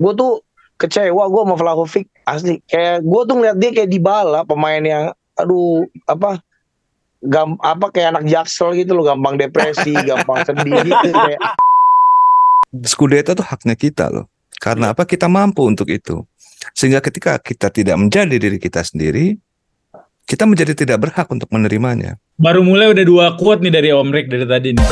[0.00, 0.42] gue tuh
[0.80, 5.14] kecewa gue sama Vlahovic asli kayak gue tuh ngeliat dia kayak di bala pemain yang
[5.38, 6.42] aduh apa
[7.24, 11.40] gam apa kayak anak jaksel gitu loh gampang depresi gampang sedih gitu kayak
[12.82, 14.26] Scudetto itu haknya kita loh.
[14.58, 15.06] Karena apa?
[15.06, 16.26] Kita mampu untuk itu.
[16.74, 19.38] Sehingga ketika kita tidak menjadi diri kita sendiri,
[20.26, 22.18] kita menjadi tidak berhak untuk menerimanya.
[22.34, 24.88] Baru mulai udah dua quote nih dari Om Rick dari tadi nih.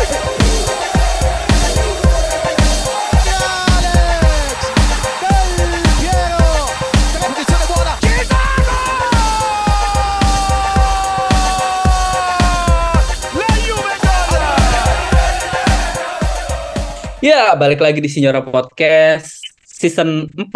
[17.23, 20.51] Ya, balik lagi di Sinyora Podcast season 4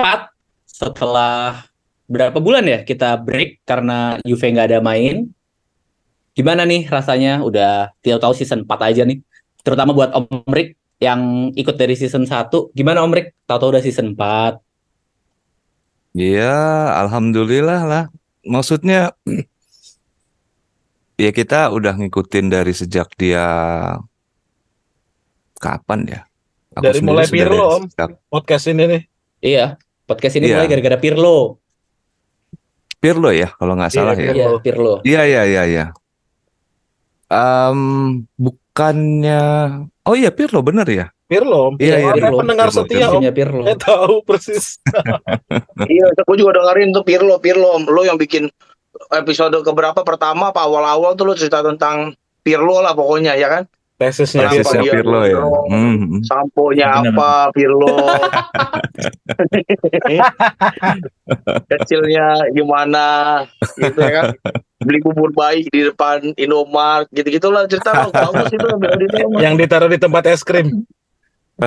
[0.67, 1.63] setelah
[2.11, 5.31] berapa bulan ya kita break karena Juve nggak ada main.
[6.35, 7.39] Gimana nih rasanya?
[7.47, 9.23] Udah tahu-tahu season 4 aja nih.
[9.63, 12.51] Terutama buat Om Rick yang ikut dari season 1.
[12.75, 13.39] Gimana Om Rick?
[13.47, 14.59] Tahu-tahu udah season 4.
[16.19, 18.05] Ya, alhamdulillah lah.
[18.43, 19.15] Maksudnya
[21.23, 23.47] ya kita udah ngikutin dari sejak dia
[25.63, 26.27] kapan ya?
[26.77, 27.83] Aku Dari mulai Pirlo, Om.
[27.89, 29.03] sejak- podcast ini nih.
[29.41, 29.67] Iya,
[30.05, 30.61] podcast ini Iya.
[30.61, 31.57] mulai gara-gara Pirlo.
[32.97, 34.33] Pirlo ya, kalau nggak salah Iya, ya.
[34.37, 34.93] Iya, Pirlo.
[35.01, 35.85] Iya iya iya iya.
[37.27, 37.81] Em,
[38.37, 39.43] bukannya
[40.07, 41.07] Oh iya Pirlo bener ya.
[41.27, 41.83] Pirlo, Om.
[41.83, 42.37] Iya, iya, Pirlo.
[42.39, 43.19] pendengar Pirlo, setia, Om.
[43.19, 43.63] Musimnya Pirlo.
[43.67, 44.67] Saya tahu persis.
[45.91, 48.47] iya gue juga dengerin tuh Pirlo Pirlo lo yang bikin
[49.11, 53.63] episode keberapa pertama apa awal-awal tuh lo cerita tentang Pirlo lah pokoknya ya kan
[53.97, 55.41] Tesisnya Tesisnya dia Pirlo ya.
[55.41, 55.61] Pirlo?
[55.73, 56.21] Hmm.
[56.25, 57.97] samponya Benar, apa Pirlo
[61.73, 63.07] kecilnya gimana
[63.81, 64.25] gitu ya kan
[64.85, 68.69] beli bubur bayi di depan Indomart gitu gitulah cerita lo bagus itu
[69.41, 70.85] yang ditaruh di tempat es krim.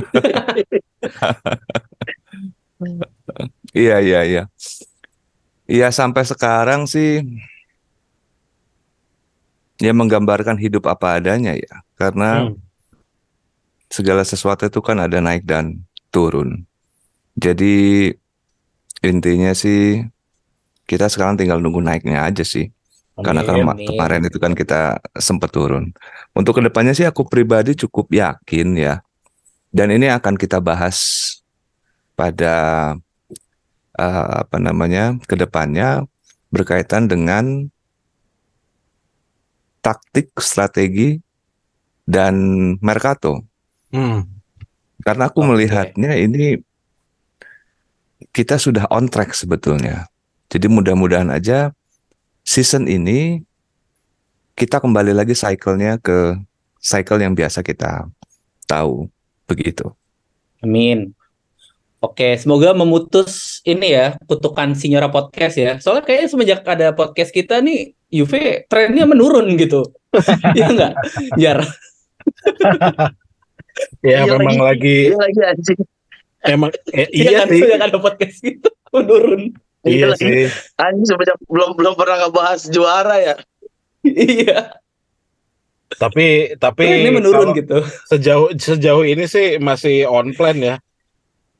[3.75, 4.43] Iya iya iya.
[5.69, 7.21] Iya sampai sekarang sih
[9.79, 11.81] ya menggambarkan hidup apa adanya ya.
[11.95, 12.59] Karena Hmm.
[13.89, 15.81] segala sesuatu itu kan ada naik dan
[16.11, 16.67] turun.
[17.39, 18.11] Jadi
[19.01, 20.03] intinya sih
[20.83, 22.69] kita sekarang tinggal nunggu naiknya aja sih.
[23.19, 23.51] Karena Amin.
[23.67, 23.87] kema- amin.
[23.87, 25.91] kemarin itu kan kita sempat turun.
[26.31, 29.03] Untuk ke depannya sih aku pribadi cukup yakin ya.
[29.69, 30.97] Dan ini akan kita bahas
[32.15, 32.55] pada
[33.99, 36.07] eh, apa namanya ke depannya
[36.49, 37.67] berkaitan dengan
[39.79, 41.19] taktik, strategi
[42.05, 42.35] dan
[42.81, 43.43] mercato.
[43.93, 44.25] Hmm.
[45.01, 45.49] Karena aku Oke.
[45.55, 46.59] melihatnya ini
[48.35, 50.05] kita sudah on track sebetulnya.
[50.49, 51.71] Jadi mudah-mudahan aja
[52.43, 53.45] season ini
[54.57, 56.35] kita kembali lagi cycle-nya ke
[56.81, 58.09] cycle yang biasa kita
[58.67, 59.07] tahu
[59.47, 59.93] begitu.
[60.59, 61.15] Amin.
[61.99, 65.75] Oke, semoga memutus ini ya kutukan Sinyora Podcast ya.
[65.83, 69.85] Soalnya kayaknya semenjak ada podcast kita nih Juve trennya menurun gitu.
[70.57, 70.93] Iya enggak?
[71.35, 71.59] Jar.
[74.01, 75.79] Ya Iya memang lagi, Iya lagi anjing
[76.41, 77.59] emang eh, Iya iya kan sih.
[77.61, 79.41] sejak ada podcast gitu menurun.
[79.81, 80.19] Iya lagi.
[80.19, 80.45] sih.
[80.75, 83.35] anjing semenjak belum belum pernah ngebahas juara ya
[84.01, 84.79] Iya,
[85.91, 87.77] Tapi tapi trennya menurun kalau gitu.
[88.07, 90.75] sejauh sejauh ini sih masih on plan ya.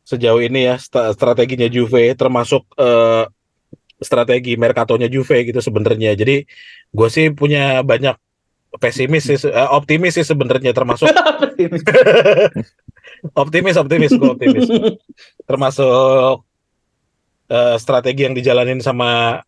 [0.04, 0.76] Sejauh ini ya
[1.14, 3.24] strateginya Juve termasuk eh,
[4.00, 6.16] strategi mercatonya Juve gitu sebenarnya.
[6.16, 6.48] Jadi
[6.90, 8.16] gue sih punya banyak
[8.80, 11.10] pesimis sih, eh, optimis sih sebenarnya termasuk
[13.44, 14.68] optimis optimis gue optimis.
[15.44, 16.46] Termasuk
[17.52, 19.42] eh, strategi yang dijalanin sama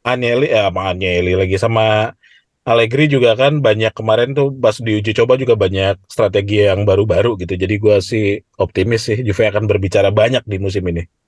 [0.00, 2.16] Agnelli eh sama Agnelli lagi sama
[2.60, 7.56] Allegri juga kan banyak kemarin tuh pas diuji coba juga banyak strategi yang baru-baru gitu.
[7.56, 11.19] Jadi gua sih optimis sih Juve akan berbicara banyak di musim ini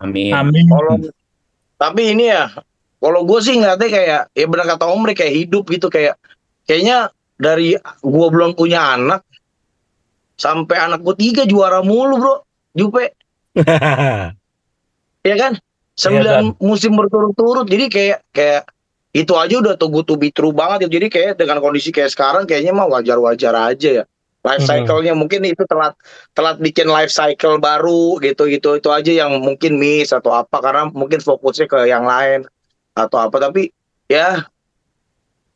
[0.00, 0.32] Amin.
[0.32, 0.66] Amin.
[0.66, 0.96] Kalau
[1.80, 2.52] tapi ini ya
[3.00, 6.20] kalau gue sih ngeliatnya kayak ya benar kata Omri kayak hidup gitu kayak
[6.68, 7.08] kayaknya
[7.40, 9.24] dari gue belum punya anak
[10.36, 12.34] sampai anak gue tiga juara mulu bro.
[12.76, 13.16] Jupe.
[15.20, 15.60] Ya kan?
[16.00, 17.68] Sembilan musim berturut-turut.
[17.68, 18.64] Jadi kayak kayak
[19.12, 20.88] itu aja udah tunggu to be true banget.
[20.88, 24.04] Ya jadi kayak dengan kondisi kayak sekarang kayaknya mah wajar-wajar aja ya
[24.40, 24.68] life Mhm.
[24.68, 25.92] cycle-nya mungkin itu telat
[26.32, 28.80] telat bikin life cycle baru gitu gitu.
[28.80, 32.48] Itu aja yang mungkin miss atau apa karena mungkin fokusnya ke yang lain
[32.96, 33.36] atau apa.
[33.36, 33.68] Tapi
[34.08, 34.48] ya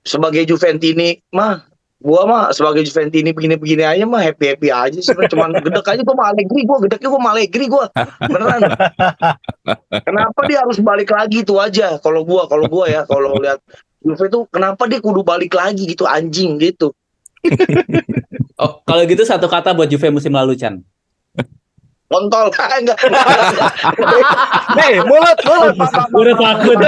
[0.05, 1.65] sebagai Juventini mah
[2.05, 6.17] gua mah sebagai Juventini begini-begini aja mah happy happy aja sih cuman gedek aja gua
[6.21, 7.89] mau Allegri gua gedeknya gua mau Allegri gua.
[8.21, 8.61] Beneran.
[10.05, 11.41] Kenapa dia harus balik lagi?
[11.41, 13.65] Itu aja kalau gua kalau gua ya kalau lihat
[14.05, 16.93] Juve tuh kenapa dia kudu balik lagi gitu anjing gitu
[18.55, 20.79] Oh, kalau gitu satu kata buat Juve musim lalu, Chan.
[22.05, 22.95] kontol enggak
[24.79, 25.75] Nih, mulut, mulut.
[26.15, 26.79] Udah takut.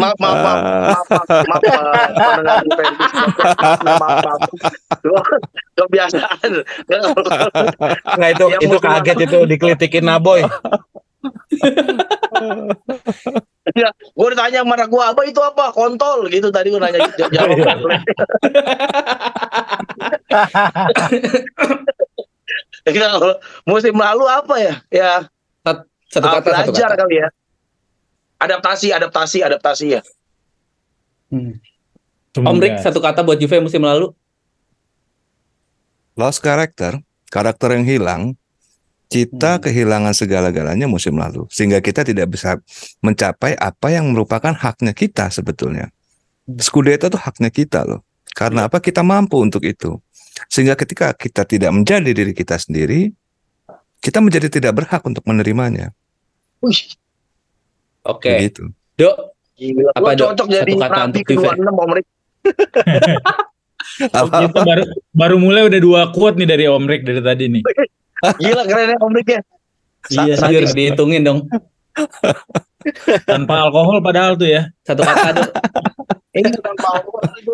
[0.00, 5.26] maaf maaf maaf maaf maaf maaf maaf pendengar Juventus maaf maaf maaf
[5.76, 6.50] kebiasaan
[8.16, 10.40] Nggak itu itu kaget itu dikelitikin Naboy.
[13.74, 15.72] Ya gue ditanya sama anak gue apa itu apa?
[15.74, 16.28] Kontol?
[16.30, 17.56] Gitu tadi gue nanya j- jawab.
[22.86, 23.34] Ya, kalau
[23.66, 24.74] musim lalu apa ya?
[24.94, 25.10] Ya
[26.06, 27.02] Satu ah, kata, satu belajar kata.
[27.02, 27.28] kali ya.
[28.38, 30.02] Adaptasi adaptasi adaptasi ya.
[31.34, 31.58] Hmm.
[32.38, 34.14] Om Rick, satu kata buat Juve musim lalu.
[36.14, 38.22] Lost character, karakter yang hilang,
[39.06, 39.62] kita Hmm.
[39.62, 42.58] kehilangan segala-galanya musim lalu, sehingga kita tidak bisa
[43.00, 45.90] mencapai apa yang merupakan haknya kita sebetulnya.
[46.46, 46.58] Hmm.
[46.58, 48.02] Scudetto itu haknya kita loh.
[48.36, 48.82] Karena apa?
[48.82, 49.96] Kita mampu untuk itu.
[50.52, 53.08] Sehingga ketika kita tidak menjadi diri kita sendiri,
[54.04, 55.96] kita menjadi tidak berhak untuk menerimanya.
[58.04, 58.30] Oke.
[58.36, 58.68] Begitu.
[59.00, 59.16] Dok,
[59.56, 59.90] gila.
[59.96, 60.36] Apa, Dok?
[60.36, 61.22] cocok jadi Satu kata untuk
[61.80, 62.06] Om Rick.
[64.12, 67.62] Kita baru baru mulai udah dua quote nih dari Om Rick dari tadi nih.
[68.22, 69.40] Gila keren ya Om ya.
[70.06, 71.40] Iya, Anjir, dihitungin dong.
[73.28, 74.70] Tanpa alkohol padahal tuh ya.
[74.86, 75.50] Satu kata, Dok.
[76.36, 77.52] Ini bukan power itu.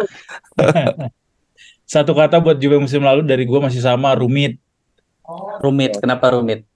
[1.87, 4.59] Satu kata buat Juve musim lalu dari gua masih sama rumit.
[5.62, 6.03] Rumit.
[6.03, 6.67] Kenapa rumit?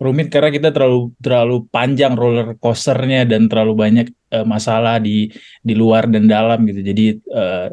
[0.00, 5.28] Rumit karena kita terlalu terlalu panjang roller coasternya dan terlalu banyak eh, masalah di
[5.60, 6.80] di luar dan dalam gitu.
[6.80, 7.68] Jadi eh,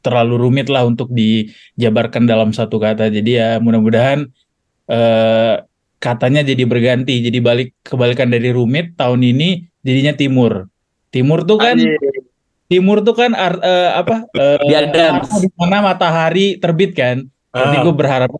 [0.00, 3.08] terlalu rumit lah untuk dijabarkan dalam satu kata.
[3.08, 4.26] Jadi ya mudah-mudahan
[4.86, 5.54] eh,
[5.98, 7.20] katanya jadi berganti.
[7.20, 10.66] Jadi balik kebalikan dari rumit tahun ini jadinya timur.
[11.12, 11.98] Timur tuh kan Anjir.
[12.66, 14.24] timur tuh kan ar- eh, apa?
[14.32, 14.58] eh,
[15.38, 17.26] Di mana matahari terbit kan.
[17.52, 17.82] Jadi Ah.
[17.84, 18.32] gue berharap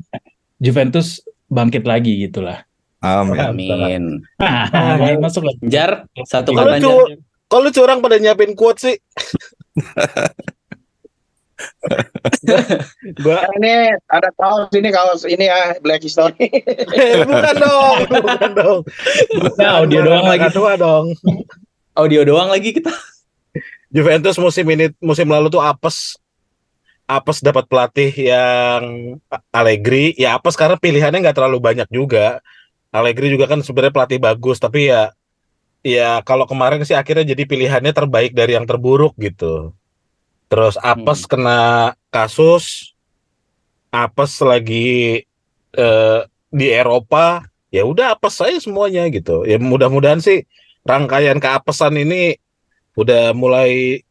[0.56, 1.20] Juventus
[1.52, 2.64] bangkit lagi gitulah.
[3.02, 3.36] Amin.
[3.36, 4.04] Amin.
[4.96, 5.58] Main masuk lagi.
[5.66, 7.18] Jar, satu kata Jar.
[7.44, 8.96] Kalau curang pada nyiapin quote sih.
[13.22, 16.48] gua Ini ada kaos ini kaos ini ya Black History.
[16.92, 18.80] Eh, bukan dong, bukan dong.
[19.58, 20.46] Ya, audio doang lagi.
[20.50, 21.14] Tua dong.
[21.92, 22.92] Audio doang lagi kita.
[23.92, 26.16] Juventus musim ini musim lalu tuh apes
[27.04, 28.82] apes dapat pelatih yang
[29.52, 32.40] Allegri ya apes karena pilihannya nggak terlalu banyak juga
[32.88, 35.12] Allegri juga kan sebenarnya pelatih bagus tapi ya
[35.84, 39.76] ya kalau kemarin sih akhirnya jadi pilihannya terbaik dari yang terburuk gitu
[40.52, 42.92] terus apes kena kasus
[43.88, 45.24] apes lagi
[45.72, 46.20] eh,
[46.52, 47.40] di Eropa
[47.72, 50.44] ya udah apes saya semuanya gitu ya mudah-mudahan sih
[50.84, 52.36] rangkaian keapesan ini
[52.92, 54.02] udah mulai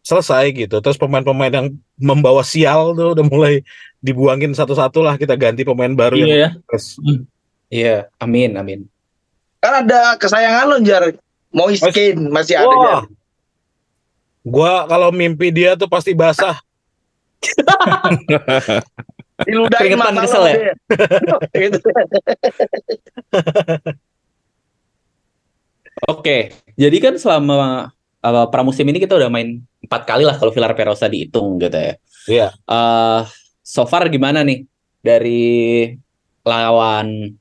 [0.00, 0.80] selesai gitu.
[0.80, 1.66] Terus pemain-pemain yang
[2.00, 3.60] membawa sial tuh udah mulai
[4.00, 6.50] dibuangin satu-satu lah kita ganti pemain baru Iya yang ya.
[6.68, 6.86] terus.
[7.70, 8.80] Iya, amin, amin.
[9.60, 11.04] kan ada kesayangan lo Jar.
[11.92, 13.02] Kean masih ada Jar.
[14.50, 16.58] Gua kalau mimpi dia tuh pasti basah.
[19.46, 20.54] Diludahin Keringetan mata kesel ya?
[21.56, 21.88] Gitu.
[26.08, 27.88] Oke, jadi kan selama
[28.24, 31.94] uh, pramusim ini kita udah main empat kali lah kalau Villar Perosa dihitung gitu ya.
[32.28, 32.48] Iya.
[32.52, 33.20] Eh,
[33.64, 34.68] so far gimana nih
[35.00, 35.88] dari
[36.44, 37.32] lawan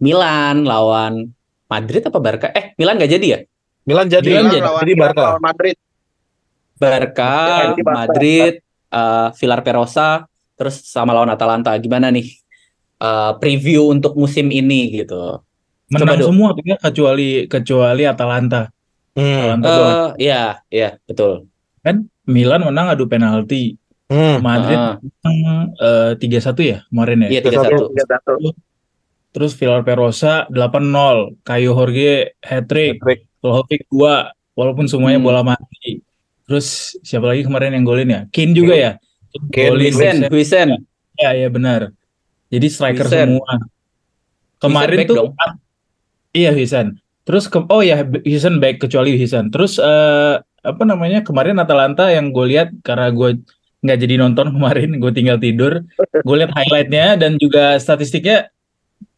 [0.00, 1.32] Milan, lawan
[1.66, 2.48] Madrid apa Barca?
[2.52, 3.40] Eh, Milan nggak jadi ya?
[3.88, 5.24] Milan jadi Milan jadi, lawan jadi Barca.
[5.34, 5.76] lawan Madrid.
[6.76, 7.34] Barca,
[7.72, 7.96] Jadi Barca.
[7.96, 8.52] Madrid,
[8.88, 11.72] eh, Villar Perosa, terus sama lawan Atalanta.
[11.76, 12.26] Gimana nih
[12.96, 15.40] eh, preview untuk musim ini gitu?
[15.86, 16.28] Menang Dok.
[16.28, 18.66] semua tuh ya kecuali kecuali Atalanta.
[19.12, 19.54] Hmm.
[19.54, 19.94] Atalanta doang.
[19.94, 21.46] Eh, iya, iya, betul.
[22.26, 23.78] Milan menang adu penalti.
[24.06, 24.38] Hmm.
[24.38, 25.38] Madrid Ah, menang
[25.74, 27.28] eh, 3-1 ya kemarin ya.
[27.28, 27.90] iya tiga satu.
[27.90, 28.32] Tiga satu.
[29.30, 31.38] Terus Villar Perosa 8-0.
[31.42, 32.96] Kayo Jorge hat-trick.
[32.98, 33.20] Hat-trick.
[33.38, 35.26] Vlahovic 2 walaupun semuanya Hmm.
[35.26, 36.02] bola mati.
[36.46, 38.20] Terus siapa lagi kemarin yang golin ya?
[38.30, 38.92] Kane juga ya.
[39.50, 39.92] Kane, Golin.
[39.92, 40.68] Huisen, Huisen.
[41.18, 41.92] Ya, ya benar.
[42.48, 43.36] Jadi striker Huisen.
[43.36, 43.52] semua.
[44.62, 45.30] Kemarin back tuh dong.
[46.32, 46.96] Iya Huisen.
[47.26, 49.50] Terus ke, oh ya Huisen back kecuali Huisen.
[49.50, 51.26] Terus eh, apa namanya?
[51.26, 53.42] Kemarin Atalanta yang gue lihat karena gue
[53.82, 55.82] nggak jadi nonton kemarin, gue tinggal tidur.
[56.22, 58.48] Gue lihat highlightnya dan juga statistiknya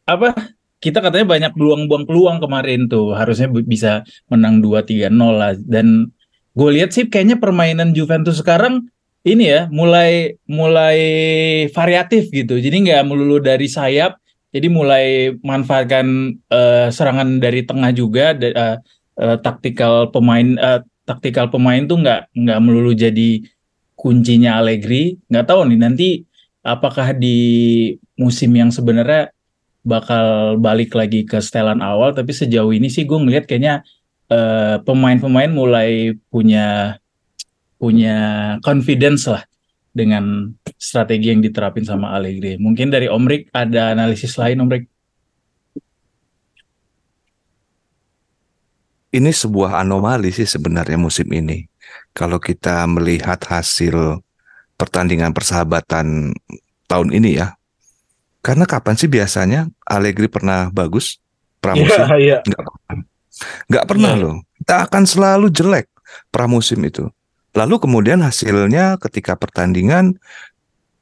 [0.09, 0.33] apa?
[0.79, 3.11] Kita katanya banyak peluang-buang peluang kemarin tuh.
[3.11, 5.53] Harusnya bisa menang 2-3-0 lah.
[5.59, 6.15] Dan
[6.59, 8.91] gue lihat sih kayaknya permainan Juventus sekarang
[9.23, 10.99] ini ya mulai mulai
[11.71, 12.59] variatif gitu.
[12.59, 14.19] Jadi nggak melulu dari sayap,
[14.51, 18.35] jadi mulai manfaatkan eh, serangan dari tengah juga.
[18.35, 18.77] eh,
[19.19, 23.43] eh, taktikal pemain eh, taktikal pemain tuh nggak nggak melulu jadi
[23.95, 25.15] kuncinya Allegri.
[25.31, 26.09] Nggak tahu nih nanti
[26.67, 27.39] apakah di
[28.19, 29.31] musim yang sebenarnya
[29.87, 32.11] bakal balik lagi ke setelan awal.
[32.17, 33.87] Tapi sejauh ini sih gue ngeliat kayaknya
[34.29, 36.97] eh, pemain-pemain mulai punya
[37.79, 38.17] punya
[38.61, 39.43] confidence lah
[39.95, 42.59] dengan strategi yang diterapin sama Allegri.
[42.61, 44.85] Mungkin dari Omrik ada analisis lain Omrik.
[49.09, 51.65] Ini sebuah anomali sih sebenarnya musim ini.
[52.13, 54.21] Kalau kita melihat hasil
[54.77, 56.37] pertandingan persahabatan
[56.85, 57.57] tahun ini ya.
[58.45, 61.19] Karena kapan sih biasanya Allegri pernah bagus
[61.59, 62.05] pramusim?
[62.05, 62.39] Iya, iya.
[62.45, 63.08] Nggak pernah.
[63.71, 64.23] Nggak pernah Iya.
[64.23, 64.37] loh.
[64.59, 65.87] Kita akan selalu jelek
[66.29, 67.07] pramusim itu.
[67.57, 70.19] Lalu kemudian hasilnya ketika pertandingan,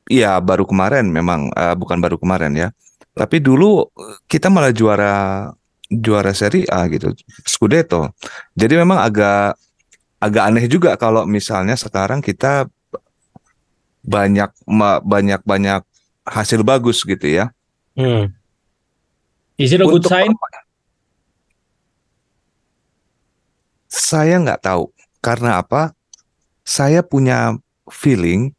[0.07, 2.69] ya baru kemarin memang eh, bukan baru kemarin ya.
[3.17, 5.51] Tapi dulu eh, kita malah juara
[5.87, 7.15] juara Serie A gitu,
[7.47, 8.11] Scudetto.
[8.59, 9.55] Jadi memang agak
[10.19, 12.67] agak aneh juga kalau misalnya sekarang kita
[14.07, 14.51] banyak
[15.03, 15.83] banyak banyak
[16.23, 17.51] hasil bagus gitu ya.
[17.99, 18.31] Hmm.
[19.57, 20.31] Is it a good Untuk sign?
[23.97, 24.93] Saya nggak tahu
[25.25, 25.97] karena apa.
[26.67, 27.57] Saya punya
[27.89, 28.53] feeling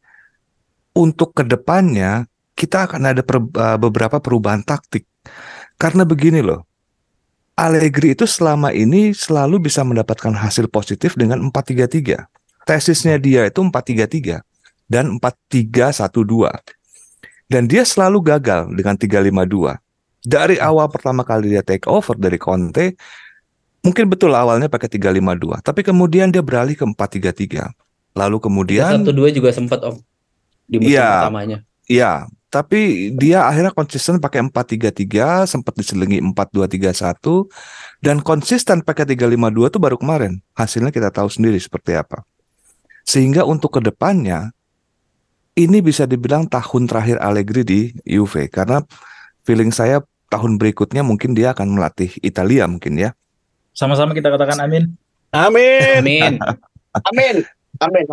[0.96, 2.26] untuk ke depannya
[2.58, 5.06] kita akan ada per- uh, beberapa perubahan taktik.
[5.78, 6.66] Karena begini loh,
[7.54, 12.26] Allegri itu selama ini selalu bisa mendapatkan hasil positif dengan 4-3-3.
[12.66, 14.42] Tesisnya dia itu 4-3-3
[14.90, 16.50] dan 4-3-1-2.
[17.46, 19.78] Dan dia selalu gagal dengan 3-5-2.
[20.22, 22.98] Dari awal pertama kali dia take over dari Conte,
[23.84, 27.70] mungkin betul awalnya pakai 3-5-2, tapi kemudian dia beralih ke 4-3-3.
[28.16, 29.96] Lalu kemudian satu dua juga sempat om
[30.66, 31.10] di musim Iya.
[31.22, 31.58] pertamanya.
[31.88, 32.12] Ya,
[32.52, 37.48] tapi dia akhirnya konsisten pakai 4-3-3, sempat diselingi 4-2-3-1
[38.04, 40.40] dan konsisten pakai 3-5-2 itu baru kemarin.
[40.52, 42.24] Hasilnya kita tahu sendiri seperti apa.
[43.08, 44.52] Sehingga untuk ke depannya
[45.56, 48.84] ini bisa dibilang tahun terakhir Allegri di Juve karena
[49.48, 53.16] feeling saya tahun berikutnya mungkin dia akan melatih Italia mungkin ya.
[53.78, 54.90] Sama-sama kita katakan amin.
[55.30, 56.02] Amin.
[56.02, 56.34] Amin.
[56.98, 57.36] Amin.
[57.78, 58.06] Amin.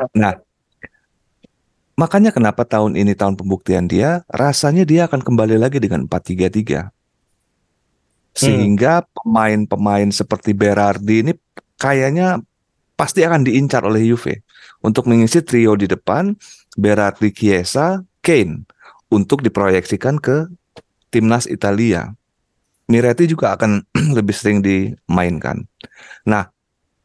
[1.97, 6.93] Makanya kenapa tahun ini tahun pembuktian dia, rasanya dia akan kembali lagi dengan 4-3-3.
[8.37, 11.33] Sehingga pemain-pemain seperti Berardi ini
[11.81, 12.45] kayaknya
[12.93, 14.45] pasti akan diincar oleh Juve
[14.85, 16.37] untuk mengisi trio di depan
[16.77, 18.69] Berardi, Chiesa, Kane
[19.09, 20.45] untuk diproyeksikan ke
[21.09, 22.13] timnas Italia.
[22.85, 23.81] Miretti juga akan
[24.17, 25.65] lebih sering dimainkan.
[26.29, 26.49] Nah,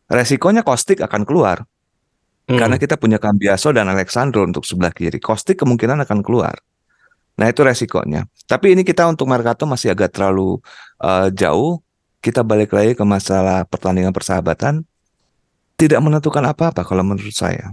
[0.06, 1.64] resikonya Kostik akan keluar
[2.50, 2.58] Hmm.
[2.58, 5.22] karena kita punya Cambiaso dan Alexandro untuk sebelah kiri.
[5.22, 6.58] Kostik kemungkinan akan keluar.
[7.38, 8.26] Nah itu resikonya.
[8.50, 10.58] Tapi ini kita untuk Mercato masih agak terlalu
[10.98, 11.78] uh, jauh.
[12.18, 14.82] Kita balik lagi ke masalah pertandingan persahabatan.
[15.78, 17.70] Tidak menentukan apa-apa kalau menurut saya.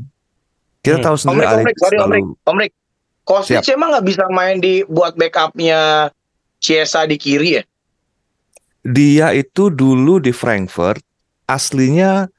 [0.85, 1.05] Kita Hmm.
[1.09, 2.73] tahu sendiri Omrik, Alex Omrik, sorry, selalu Om Rick,
[3.25, 6.13] Kostic emang nggak bisa main di buat backupnya
[6.61, 7.63] Chiesa di kiri ya?
[8.88, 11.03] Dia itu dulu di Frankfurt
[11.44, 12.32] aslinya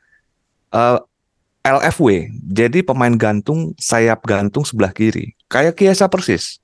[0.72, 0.98] uh,
[1.60, 6.56] LFW, jadi pemain gantung sayap gantung sebelah kiri, kayak Kiesa persis.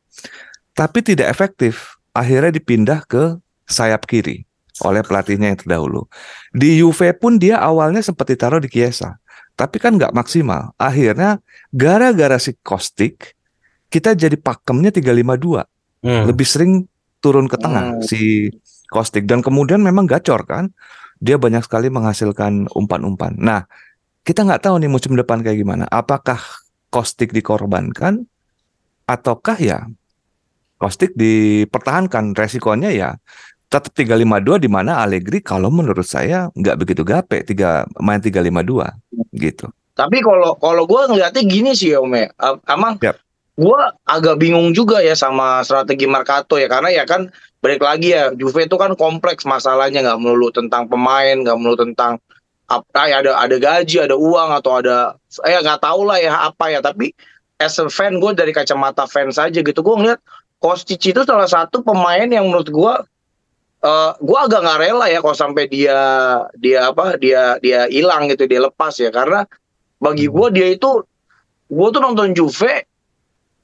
[0.72, 3.36] Tapi tidak efektif, akhirnya dipindah ke
[3.68, 4.48] sayap kiri
[4.80, 6.08] oleh pelatihnya yang terdahulu.
[6.56, 9.20] Di Juve pun dia awalnya sempat ditaruh di Kiesa,
[9.52, 10.72] tapi kan nggak maksimal.
[10.80, 11.36] Akhirnya
[11.68, 13.36] gara-gara si Kostik,
[13.92, 15.68] kita jadi pakemnya 352
[16.04, 16.28] Hmm.
[16.28, 16.72] lebih sering
[17.24, 18.04] turun ke tengah Hmm.
[18.04, 18.52] si
[18.94, 20.70] Kostik dan kemudian memang gacor kan?
[21.18, 23.34] Dia banyak sekali menghasilkan umpan-umpan.
[23.34, 23.66] Nah
[24.22, 25.90] kita nggak tahu nih musim depan kayak gimana.
[25.90, 26.38] Apakah
[26.94, 28.22] Kostik dikorbankan
[29.10, 29.90] ataukah ya
[30.78, 32.38] Kostik dipertahankan?
[32.38, 33.18] Resikonya ya
[33.74, 39.66] tetap 352 di mana Allegri kalau menurut saya nggak begitu gape tiga main 352 gitu.
[39.98, 42.30] Tapi kalau kalau gue ngeliatnya gini sih ya Om ya.
[42.70, 43.18] Amang, Yap.
[43.58, 46.70] gue agak bingung juga ya sama strategi Marcato ya.
[46.70, 47.30] Karena ya kan
[47.64, 52.20] balik lagi ya Juve itu kan kompleks masalahnya nggak melulu tentang pemain, nggak melulu tentang
[52.68, 55.16] apa ya ada ada gaji, ada uang atau ada
[55.48, 56.84] eh nggak tahu lah ya apa ya.
[56.84, 57.16] Tapi
[57.56, 60.20] as a fan gue dari kacamata fans aja gitu gue ngeliat
[60.60, 62.94] Kostic itu salah satu pemain yang menurut gue
[63.84, 65.96] eh gue agak nggak rela ya kalau sampai dia
[66.60, 69.48] dia apa dia dia hilang gitu dia lepas ya karena
[70.00, 71.04] bagi gue dia itu
[71.68, 72.84] gue tuh nonton Juve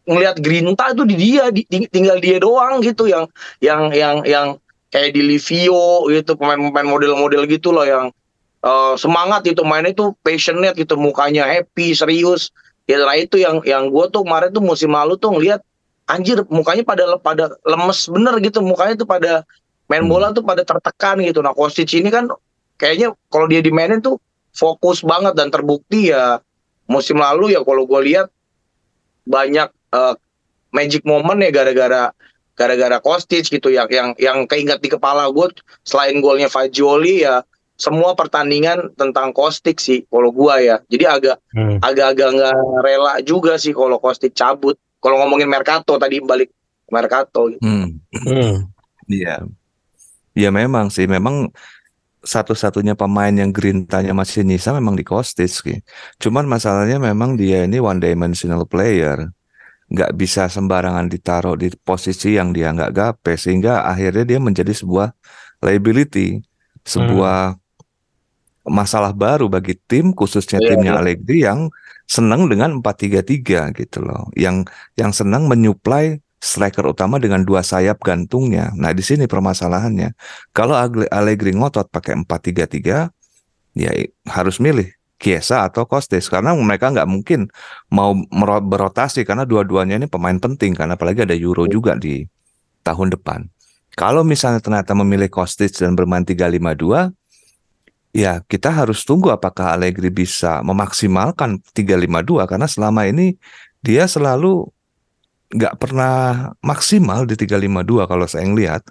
[0.09, 3.29] ngelihat Grinta itu di dia di- ting- tinggal dia doang gitu yang
[3.61, 4.47] yang yang yang
[4.91, 8.05] kayak di Livio gitu pemain-pemain model-model gitu loh yang
[8.65, 12.51] eh, semangat itu mainnya itu passionate gitu mukanya happy serius
[12.91, 15.63] ya nah itu yang yang gue tuh kemarin tuh musim lalu tuh ngelihat
[16.11, 19.47] anjir mukanya pada pada lemes bener gitu mukanya tuh pada
[19.87, 20.11] main Hmm.
[20.11, 22.27] bola tuh pada tertekan gitu nah Kostic ini kan
[22.81, 24.19] kayaknya kalau dia dimainin tuh
[24.51, 26.43] fokus banget dan terbukti ya
[26.91, 28.27] musim lalu ya kalau gue lihat
[29.23, 30.15] banyak eh,
[30.71, 32.15] magic moment ya gara-gara
[32.55, 35.49] gara-gara Kostic gitu yang yang yang keinget di kepala gue
[35.83, 37.41] selain golnya Fagioli ya
[37.81, 40.77] semua pertandingan tentang Kostic sih kalau gua ya.
[40.93, 41.81] Jadi agak Hmm.
[41.81, 44.77] agak-agak nggak rela juga sih kalau Kostic cabut.
[45.01, 46.53] Kalau ngomongin Mercato tadi balik
[46.93, 47.65] Mercato gitu.
[47.65, 47.97] Hmm.
[48.13, 48.69] Hmm.
[49.09, 49.49] Iya.
[50.37, 51.49] Ya memang sih, memang
[52.21, 55.49] satu-satunya pemain yang gerintanya masih nyisa memang di Kostic.
[56.21, 59.33] Cuman masalahnya memang dia ini one dimensional player.
[59.91, 63.35] Nggak bisa sembarangan ditaruh di posisi yang dia nggak gape.
[63.35, 65.11] Sehingga akhirnya dia menjadi sebuah
[65.67, 66.41] liability.
[66.87, 67.59] Sebuah
[68.71, 71.01] masalah baru bagi tim, khususnya Iya, timnya iya.
[71.03, 71.69] Allegri yang
[72.07, 74.31] senang dengan 4-3-3 gitu loh.
[74.39, 78.73] Yang yang senang menyuplai striker utama dengan dua sayap gantungnya.
[78.75, 80.17] Nah, di sini permasalahannya.
[80.57, 80.73] Kalau
[81.13, 83.13] Allegri ngotot pakai 4-3-3,
[83.77, 83.91] ya
[84.27, 84.89] harus milih
[85.21, 87.53] Chiesa atau Kostis karena mereka nggak mungkin
[87.93, 88.17] mau
[88.65, 92.25] berotasi karena dua-duanya ini pemain penting karena apalagi ada Euro juga di
[92.81, 93.45] tahun depan.
[93.93, 97.13] Kalau misalnya ternyata memilih Kostic dan bermain 3-5-2,
[98.17, 103.37] ya kita harus tunggu apakah Allegri bisa memaksimalkan 3-5-2 karena selama ini
[103.85, 104.73] dia selalu
[105.51, 108.83] nggak pernah maksimal di 352 kalau saya ngelihat.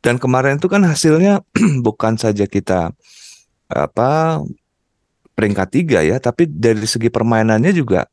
[0.00, 1.44] Dan kemarin itu kan hasilnya
[1.86, 2.90] bukan saja kita
[3.70, 4.40] apa
[5.36, 8.08] peringkat tiga ya, tapi dari segi permainannya juga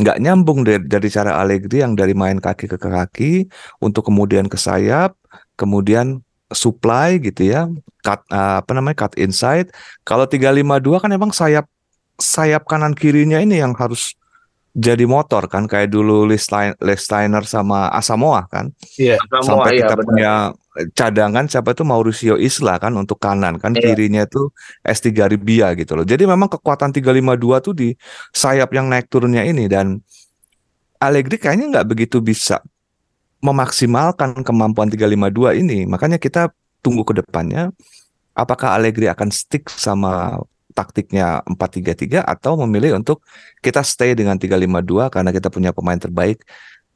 [0.00, 3.32] nggak nyambung dari, dari cara Allegri yang dari main kaki ke kaki
[3.80, 5.16] untuk kemudian ke sayap,
[5.56, 6.20] kemudian
[6.52, 7.68] supply gitu ya,
[8.04, 9.72] cut eh, apa namanya cut inside.
[10.04, 11.64] Kalau 352 kan emang sayap
[12.20, 14.12] sayap kanan kirinya ini yang harus
[14.70, 16.30] jadi motor kan kayak dulu
[16.78, 19.18] Listeiner sama Asamoah kan Iya.
[19.18, 20.06] Samoa, sampai iya, kita benar.
[20.06, 20.32] punya
[20.94, 23.82] cadangan siapa itu Mauricio Isla kan untuk kanan kan Iya.
[23.92, 24.54] kirinya itu
[24.86, 26.06] S3 Ribia gitu loh.
[26.06, 27.88] Jadi memang kekuatan 352 tuh di
[28.30, 29.98] sayap yang naik turunnya ini dan
[31.02, 32.62] Allegri kayaknya nggak begitu bisa
[33.40, 35.88] memaksimalkan kemampuan 352 ini.
[35.88, 36.52] Makanya kita
[36.84, 37.72] tunggu ke depannya
[38.36, 40.38] apakah Allegri akan stick sama
[40.80, 43.20] taktiknya 4-3-3 atau memilih untuk
[43.60, 46.40] kita stay dengan 352 karena kita punya pemain terbaik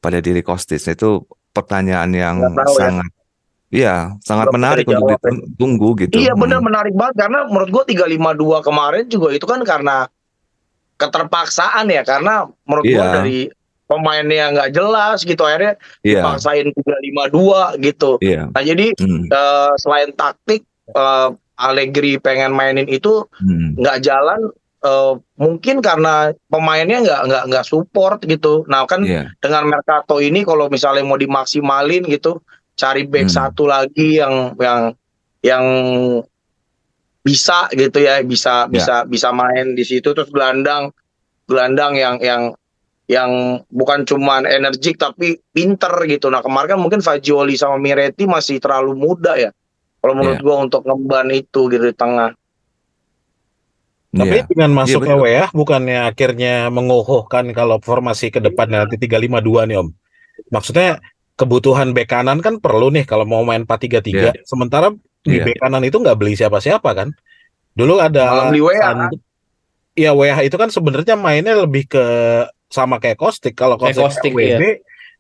[0.01, 0.89] pada diri Kostis.
[0.89, 2.65] Itu pertanyaan yang ya.
[2.73, 3.13] sangat
[3.75, 6.15] Iya, sangat Belum menarik untuk ditunggu gitu.
[6.15, 6.71] Iya benar Hmm.
[6.71, 10.07] menarik banget karena menurut gua 352 kemarin juga itu kan karena
[10.95, 13.13] keterpaksaan ya karena menurut gua Iya.
[13.19, 13.39] dari
[13.85, 15.75] pemainnya nggak jelas gitu akhirnya
[16.07, 18.17] Iya, paksain 352 gitu.
[18.23, 18.47] iya.
[18.47, 23.79] Nah jadi Hmm, eh, selain taktik eh, Allegri pengen mainin itu hmm.
[23.79, 24.51] nggak jalan
[24.85, 28.67] eh, mungkin karena pemainnya nggak nggak nggak support gitu.
[28.67, 32.43] Nah kan Iya, dengan Mercato ini kalau misalnya mau dimaksimalin gitu
[32.75, 33.37] cari back Hmm.
[33.39, 34.81] satu lagi yang yang
[35.45, 35.65] yang
[37.25, 40.93] bisa gitu ya bisa bisa bisa main di situ terus gelandang
[41.49, 42.43] gelandang yang yang
[43.05, 46.33] yang bukan cuman energik tapi pinter gitu.
[46.33, 49.53] Nah kemarin kan mungkin Fagioli sama Miretti masih terlalu muda ya.
[50.05, 50.45] Kalau menurut Iya.
[50.45, 52.37] gua untuk ngemban itu gitu di tengah.
[54.15, 54.47] Tapi iya.
[54.47, 55.27] dengan masuknya betul.
[55.27, 59.89] WA bukannya akhirnya mengohohkan kalau formasi ke depan nanti 352 nih Om.
[60.53, 61.01] Maksudnya
[61.35, 64.45] kebutuhan bek kanan kan perlu nih kalau mau main 433.
[64.47, 64.93] Sementara
[65.25, 65.45] di Iya.
[65.49, 67.09] bek kanan itu nggak beli siapa-siapa kan.
[67.75, 69.19] Dulu ada beli WA, alasan-
[69.95, 72.05] Iya WA itu kan sebenarnya mainnya lebih ke
[72.67, 73.55] sama kayak Kostik.
[73.55, 74.63] Kalau Kayak Kostik RWB,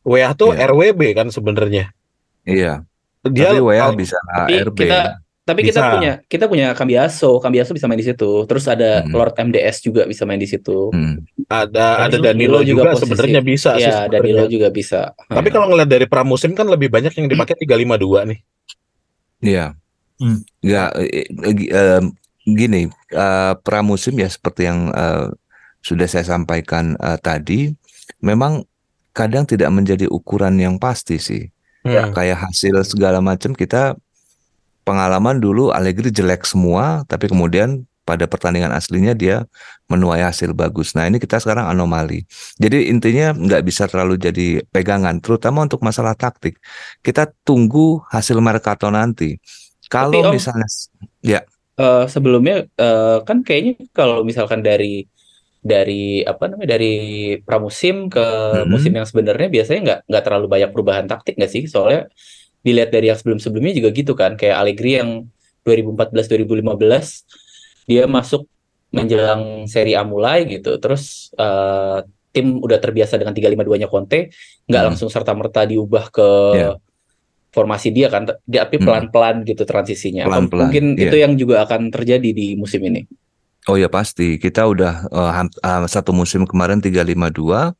[0.02, 0.70] WA tuh Iya.
[0.70, 1.94] RWB kan sebenarnya.
[2.42, 2.82] Iya.
[3.26, 4.78] Dia Tapi WA kalau- bisa Tapi RB.
[4.78, 5.00] kita
[5.44, 5.92] tapi kita Bisa.
[5.92, 8.48] punya kita punya Cambiaso, Cambiaso bisa main di situ.
[8.48, 9.12] Terus ada Hmm.
[9.12, 10.88] Lord MDS juga bisa main di situ.
[10.88, 11.20] Hmm.
[11.44, 13.84] ada ada Danilo Danilo juga, juga sebenarnya bisa sih.
[13.84, 14.12] Iya, sebenarnya.
[14.16, 15.00] Danilo juga bisa.
[15.12, 18.40] Tapi kalau ngeliat dari pramusim kan lebih banyak yang dipakai 352 nih.
[19.42, 19.66] Iya.
[20.16, 20.40] Hmm.
[20.58, 22.02] Nggak, eh,
[22.46, 25.28] gini, eh, pramusim ya seperti yang eh,
[25.80, 27.68] sudah saya sampaikan eh, tadi,
[28.20, 28.64] memang
[29.12, 31.44] kadang tidak menjadi ukuran yang pasti sih.
[31.84, 32.16] Hmm.
[32.16, 33.94] Kayak hasil segala macam kita
[34.88, 39.48] pengalaman dulu Allegri jelek semua, tapi kemudian pada pertandingan aslinya dia
[39.88, 40.92] menuai hasil bagus.
[40.92, 42.24] Nah ini kita sekarang anomali.
[42.60, 46.60] Jadi intinya nggak bisa terlalu jadi pegangan, terutama untuk masalah taktik.
[47.00, 49.36] Kita tunggu hasil Mercato nanti.
[49.88, 50.68] Kalau Om, misalnya,
[51.74, 55.10] Eh, sebelumnya eh, kan kayaknya kalau misalkan dari
[55.64, 56.94] dari apa namanya dari
[57.40, 58.68] pramusim ke Mhm.
[58.68, 61.64] musim yang sebenarnya biasanya nggak nggak terlalu banyak perubahan taktik nggak sih?
[61.64, 62.12] Soalnya
[62.61, 65.24] dilihat dari yang sebelum-sebelumnya juga gitu kan, kayak Allegri yang
[65.64, 67.24] 2014-2015
[67.88, 68.44] dia masuk
[68.92, 71.98] menjelang seri A mulai gitu, terus eh,
[72.31, 74.31] tim udah terbiasa dengan 352-nya Conte,
[74.68, 74.88] nggak Hmm.
[74.92, 76.29] langsung serta-merta diubah ke
[76.61, 76.72] Iya.
[77.55, 78.85] formasi dia kan, tapi Hmm.
[78.85, 80.27] pelan-pelan gitu transisinya.
[80.27, 81.03] Apa Pelan-pelan, mungkin iya.
[81.07, 83.07] itu yang juga akan terjadi di musim ini.
[83.68, 85.33] Oh ya pasti kita udah eh,
[85.88, 87.72] satu musim kemarin 352,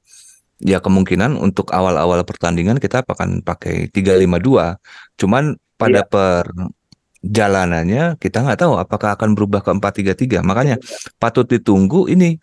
[0.65, 4.81] ya kemungkinan untuk awal-awal pertandingan kita akan pakai 352.
[5.21, 10.41] Cuman pada perjalanannya kita nggak tahu apakah akan berubah ke 433.
[10.47, 10.79] Makanya
[11.19, 12.41] patut ditunggu ini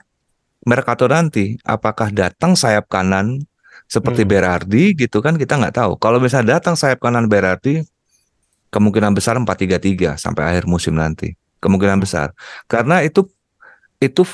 [0.61, 3.41] Mercato nanti apakah datang sayap kanan
[3.89, 4.29] seperti Hmm.
[4.29, 5.97] Berardi gitu kan kita nggak tahu.
[5.97, 7.81] Kalau misalnya datang sayap kanan Berardi
[8.69, 11.40] kemungkinan besar 433 sampai akhir musim nanti.
[11.61, 12.33] Kemungkinan besar.
[12.65, 13.29] Karena itu
[14.01, 14.25] itu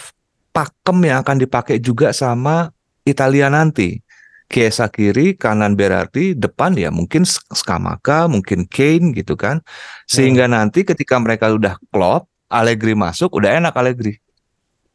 [0.55, 2.71] pakem yang akan dipakai juga sama
[3.03, 3.99] Italia nanti.
[4.47, 9.59] Chiesa kiri, kanan Berardi, depan ya mungkin Sk- Skamaka, mungkin Kane gitu kan.
[10.07, 14.23] Sehingga nanti ketika mereka udah klop, Allegri masuk, udah enak Allegri.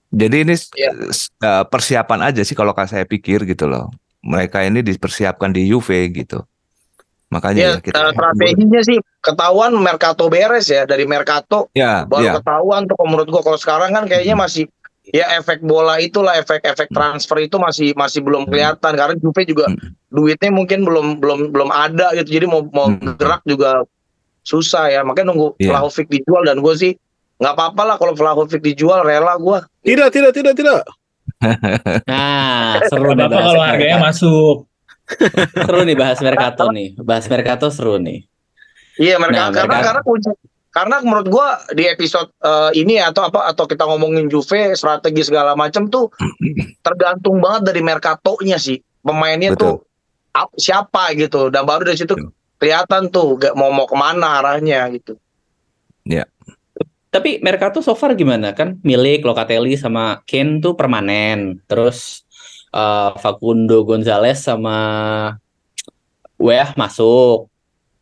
[0.09, 1.69] Jadi ini s- Iya.
[1.69, 3.93] persiapan aja sih kalau saya pikir gitu loh.
[4.25, 6.49] Mereka ini dipersiapkan di Juve gitu.
[7.33, 12.21] Makanya Ya, ya kita eh, strateginya sih ketahuan Mercato beres ya dari Mercato ya baru
[12.29, 14.45] ya ketahuan tuh kalau menurut gua kalau sekarang kan kayaknya Hmm.
[14.45, 14.65] masih
[15.09, 16.97] ya efek bola itulah efek-efek Hmm.
[17.01, 18.51] transfer itu masih masih belum Hmm.
[18.53, 19.97] kelihatan karena Juve juga Hmm.
[20.13, 23.17] duitnya mungkin belum belum belum ada gitu jadi mau mau Hmm.
[23.17, 23.83] gerak juga
[24.45, 25.73] susah ya makanya nunggu Iya.
[25.73, 26.93] Vlahovic dijual dan gue sih
[27.41, 30.81] nggak apa-apa lah kalau Vlahovic dijual rela gua Tidak, tidak, tidak, tidak.
[32.11, 34.67] Nah, seru bahas kalau harganya masuk.
[35.67, 36.95] Seru nih bahas Mercato nih.
[36.99, 38.25] Bahas Mercato seru nih.
[38.97, 40.31] Iya mereka Nah, karena mereka- karena kunci
[40.73, 45.53] karena menurut gua di episode eh, ini atau apa atau kita ngomongin Juve strategi segala
[45.53, 46.09] macam tuh
[46.87, 49.61] tergantung banget dari mercatonya sih pemainnya Betul.
[49.61, 49.75] tuh
[50.33, 52.17] ap- siapa gitu dan baru dari situ
[52.57, 55.19] kelihatan tuh gak mau mau ke mana arahnya gitu.
[57.13, 58.81] Tapi Mercato so far gimana kan?
[58.81, 61.61] Milik Locatelli sama Kane tuh permanen.
[61.69, 62.25] Terus
[62.73, 64.77] eh, Facundo Gonzalez sama
[66.41, 67.47] Weah masuk.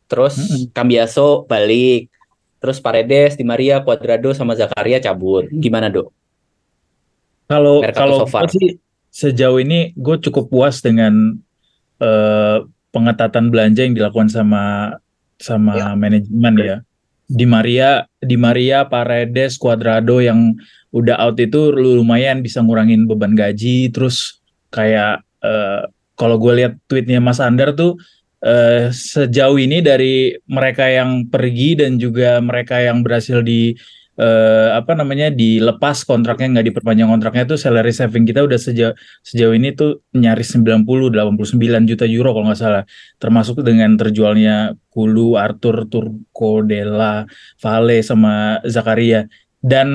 [0.08, 0.72] Terus Mm-mm.
[0.72, 2.08] Cambiaso balik.
[2.60, 5.48] Terus Paredes, Di Maria, Cuadrado sama Zakaria cabut.
[5.48, 6.12] Gimana, Dok?
[7.50, 8.78] Kalau kalau so sih
[9.10, 11.34] sejauh ini gue cukup puas dengan
[11.98, 12.58] eh,
[12.94, 14.94] pengetatan belanja yang dilakukan sama
[15.40, 15.88] sama Ya.
[15.96, 16.76] manajemen ya.
[17.30, 20.58] Di Maria, Di Maria, Paredes, Cuadrado yang
[20.90, 23.88] udah out itu lumayan bisa ngurangin beban gaji.
[23.94, 24.39] Terus
[24.70, 25.82] kayak eh,
[26.14, 27.98] kalau gue lihat tweetnya Mas Andar tuh
[28.44, 33.76] eh, sejauh ini dari mereka yang pergi dan juga mereka yang berhasil di
[34.20, 39.56] eh, apa namanya dilepas kontraknya nggak diperpanjang kontraknya tuh salary saving kita udah sejauh sejauh
[39.56, 42.84] ini tuh nyaris 90 89 juta euro kalau nggak salah.
[43.16, 47.24] Termasuk dengan terjualnya Kulu, Arthur, Turco, Della,
[47.62, 49.24] Vale sama Zakaria.
[49.60, 49.88] Dan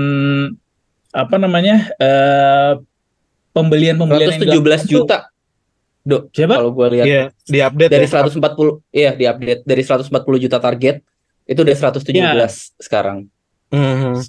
[1.16, 2.74] apa namanya eh
[3.56, 5.18] pembelian-pembelian yang 117 dilakukan tuh- juta.
[6.06, 6.56] Dok, Siapa?
[6.62, 8.12] kalau gue lihat Iya, di update dari ya.
[8.14, 11.02] 140 iya di update dari 140 juta target
[11.44, 13.26] itu udah 117 sekarang.
[13.74, 14.22] Mhm.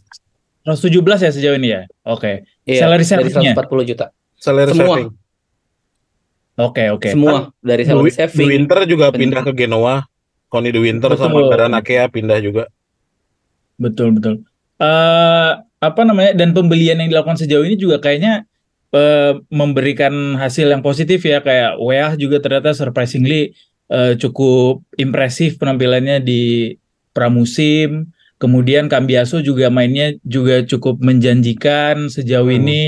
[0.65, 1.83] 117 ya sejauh ini ya.
[2.03, 2.49] Oke.
[2.65, 3.53] Iya, Salary dari saving-nya?
[3.53, 4.07] 140 juta.
[4.35, 4.97] Salary Semua.
[4.97, 5.11] saving.
[6.57, 7.09] Oke, oke.
[7.13, 8.49] Semua dari De, salary De saving.
[8.49, 10.09] Winter juga Ben- pindah ke Genoa.
[10.49, 11.51] Connie De Winter sama Betul.
[11.53, 12.65] Baranakea pindah juga.
[13.77, 14.35] Betul betul.
[14.79, 18.49] Eh apa namanya dan pembelian yang dilakukan sejauh ini juga kayaknya
[18.95, 23.55] eh, memberikan hasil yang positif ya kayak Weah juga ternyata surprisingly
[23.91, 26.75] eh, cukup impresif penampilannya di
[27.15, 28.11] pramusim.
[28.37, 32.61] Kemudian Cambiaso juga mainnya juga cukup menjanjikan sejauh Hmm.
[32.63, 32.83] ini.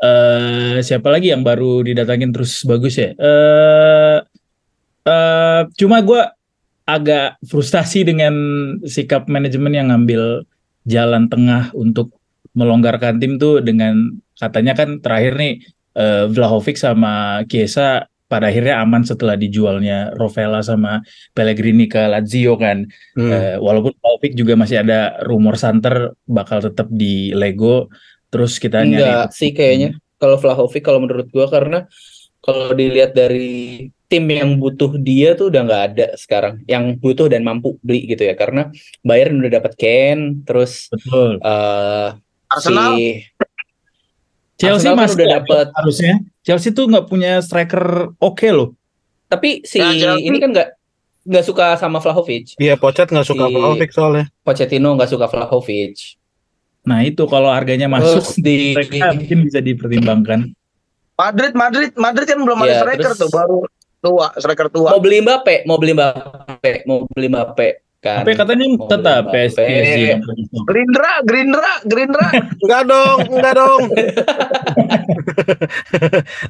[0.00, 3.12] eh siapa lagi yang baru didatangin terus bagus ya?
[3.20, 4.18] Eh
[5.04, 6.22] eh cuma gue
[6.88, 8.32] agak frustasi dengan
[8.88, 10.48] sikap manajemen yang ngambil
[10.88, 12.16] jalan tengah untuk
[12.56, 15.52] melonggarkan tim tuh dengan katanya kan terakhir nih
[15.94, 21.02] eh, Vlahovic sama Chiesa pada akhirnya aman setelah dijualnya Rovella sama
[21.34, 22.86] Pellegrini ke Lazio kan.
[23.18, 23.30] Hmm.
[23.30, 27.90] Eh, walaupun Vlahovic juga masih ada rumor santer bakal tetap di Lego.
[28.30, 31.90] Terus kita Enggak nyari sih kayaknya kalau Vlahovic kalau menurut gua karena
[32.38, 37.42] kalau dilihat dari tim yang butuh dia tuh udah nggak ada sekarang yang butuh dan
[37.42, 38.70] mampu beli gitu ya karena
[39.06, 41.38] Bayern udah dapat Ken terus betul.
[41.42, 42.08] eh
[42.50, 43.22] Arsenal si
[44.60, 45.66] Chelsea Arsenal kan masih udah ada dapet.
[45.74, 46.14] harusnya.
[46.40, 48.76] Chelsea tuh nggak punya striker oke loh.
[49.26, 50.68] tapi si Ya, Chelsea- ini kan nggak
[51.22, 54.24] nggak suka sama Vlahovic Iya, Pocet nggak suka Si- Vlahovic soalnya.
[54.40, 56.18] Pochettino nggak suka Vlahovic
[56.82, 60.48] Nah itu kalau harganya masuk terus di mereka mungkin bisa dipertimbangkan.
[61.14, 63.58] Madrid Madrid Madrid kan belum ada Ya, striker terus- tuh baru
[63.98, 64.88] tua striker tua.
[64.88, 67.68] mau beli Mbappe mau beli Mbappe mau beli Mbappe
[68.00, 69.22] kan Tapi katanya tetap.
[69.28, 69.60] PSG
[70.18, 70.64] paling top.
[70.66, 72.26] Gerindra Gerindra Gerindra
[72.58, 73.80] Enggak dong, enggak dong.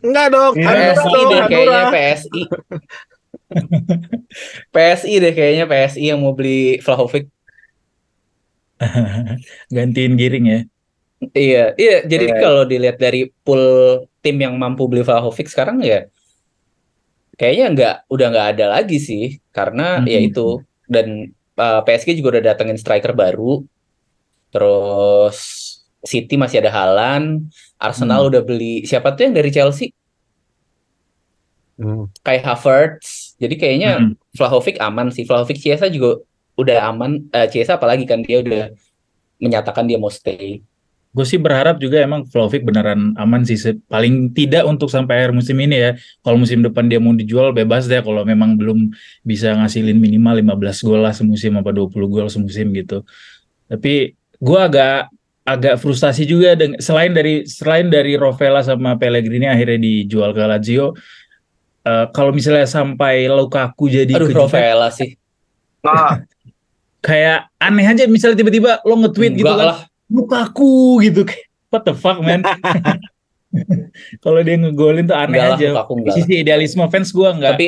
[0.00, 0.52] enggak dong.
[0.56, 1.90] Hanura PSI dong, deh kayaknya Hanura.
[1.90, 2.42] PSI.
[4.70, 7.26] PSI deh kayaknya PSI yang mau beli Vlahovic.
[9.74, 10.60] gantiin giring ya.
[11.30, 11.96] Iya, iya.
[12.02, 12.38] Jadi Iya.
[12.38, 13.64] kalau dilihat dari pool
[14.22, 16.08] tim yang mampu beli Vlahovic sekarang ya
[17.34, 20.08] kayaknya nggak udah nggak ada lagi sih karena Hmm.
[20.08, 23.62] ya itu dan uh, PSG juga udah datengin striker baru.
[24.50, 25.38] Terus
[26.04, 27.50] City masih ada Haaland.
[27.80, 28.30] Arsenal Hmm.
[28.34, 29.90] udah beli siapa tuh yang dari Chelsea?
[31.80, 32.12] Hmm.
[32.20, 33.40] kayak Havertz.
[33.40, 34.12] Jadi kayaknya Hmm.
[34.36, 35.24] Vlahovic aman sih.
[35.24, 36.20] Vlahovic Chiesa juga
[36.60, 37.24] udah aman.
[37.32, 38.68] Eh, Chiesa apalagi kan dia udah
[39.40, 40.60] menyatakan dia mau stay
[41.10, 43.58] Gue sih berharap juga emang Vlahovic beneran aman sih.
[43.90, 45.90] Paling tidak untuk sampai akhir musim ini ya.
[46.22, 47.98] Kalau musim depan dia mau dijual bebas deh.
[47.98, 48.94] Kalau memang belum
[49.26, 53.02] bisa ngasilin minimal 15 gol lah semusim apa 20 gol semusim gitu.
[53.66, 55.10] Tapi gue agak
[55.42, 60.94] agak frustasi juga deng- selain dari selain dari Rovella sama Pellegrini akhirnya dijual ke Lazio.
[61.80, 65.16] eh, kalau misalnya sampai Lukaku jadi aduh Rovella sih
[65.80, 66.22] Nah,
[67.06, 69.66] kayak aneh aja misalnya tiba-tiba lo nge-tweet gitu kan.
[69.74, 69.78] lah
[70.10, 71.22] Lukaku gitu.
[71.24, 72.42] Kayak what the fuck man?
[74.22, 75.68] Kalau dia ngegolin tuh aneh enggak lah aja.
[75.74, 76.16] Lukaku enggak Di lah.
[76.22, 77.66] sisi idealisme fans gue nggak tapi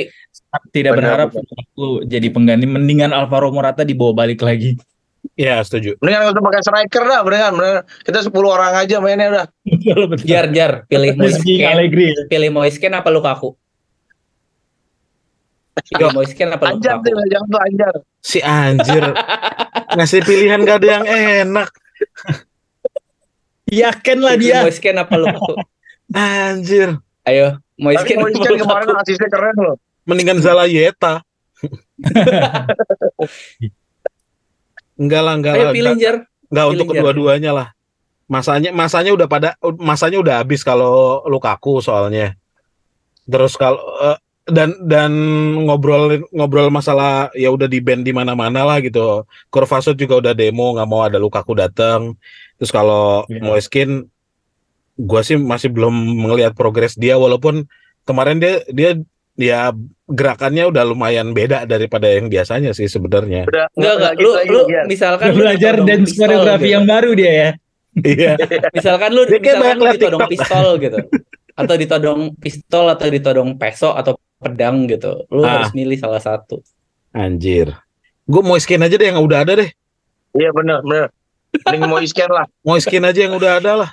[0.71, 1.29] tidak Benar, berharap.
[1.35, 2.67] Lukaku jadi pengganti.
[2.67, 4.79] Mendingan Alvaro Morata dibawa balik lagi.
[5.39, 5.95] Ya setuju.
[6.03, 7.83] mendingan usah pakai striker dah, mendingan, mendingan.
[8.03, 9.47] Kita 10 orang aja mainnya dah.
[9.63, 10.27] betul betul.
[10.27, 10.73] Jar jar.
[10.87, 12.07] Pilih Moisken Allegri.
[12.27, 13.55] Pilih Moisken apa Lukaku?
[15.73, 17.17] Pilih Moisken apa Anjar Lukaku?
[17.17, 17.95] tuh, jangan tuh anjar.
[18.23, 19.05] Si anjir.
[19.97, 21.07] Ngasih pilihan gak ada yang
[21.49, 21.71] enak.
[23.83, 25.55] yakin lah pilih dia Moisken apa Lukaku
[26.13, 27.01] Anjir.
[27.25, 29.77] ayo apa Moisken kemarin asisnya keren loh.
[30.07, 31.23] Mendingan Zalayeta.
[35.03, 35.75] Enggak lah, enggak ayo lah.
[35.75, 36.15] pilih Enggak,
[36.53, 37.01] enggak untuk pilih, Jar.
[37.03, 37.69] kedua-duanya lah.
[38.31, 42.39] Masanya masanya udah pada masanya udah habis kalau Lukaku soalnya.
[43.27, 44.19] Terus kalau eh,
[44.53, 45.11] dan dan
[45.65, 49.25] ngobrol ngobrol masalah ya udah di band di mana-mana lah gitu.
[49.49, 52.15] Kurvasut juga udah demo nggak mau ada Lukaku datang.
[52.61, 53.41] Terus kalau Iya.
[53.43, 53.91] Moiskin
[54.95, 55.93] gua sih masih belum
[56.29, 57.65] ngelihat progres dia walaupun
[58.05, 58.91] kemarin dia dia
[59.33, 59.73] dia
[60.07, 63.49] gerakannya udah lumayan beda daripada yang biasanya sih sebenarnya.
[63.49, 66.75] Udah enggak enggak lu lu misalkan lu belajar ditodong dan koreografi gitu.
[66.77, 67.51] yang baru dia ya
[67.93, 68.33] Iya.
[68.77, 70.33] misalkan lu Dia kayak misalkan lu ditodong TikTok.
[70.33, 70.99] pistol gitu
[71.53, 74.13] atau ditodong pistol atau ditodong peso atau
[74.43, 75.63] pedang gitu lu Ah.
[75.63, 76.59] harus milih salah satu
[77.11, 77.71] Anjir.
[78.25, 79.69] Gue mau skin aja deh yang udah ada deh.
[80.33, 81.13] Iya bener, bener.
[81.53, 82.49] Mending Moisken lah.
[82.65, 83.91] Mau skin aja yang udah ada lah.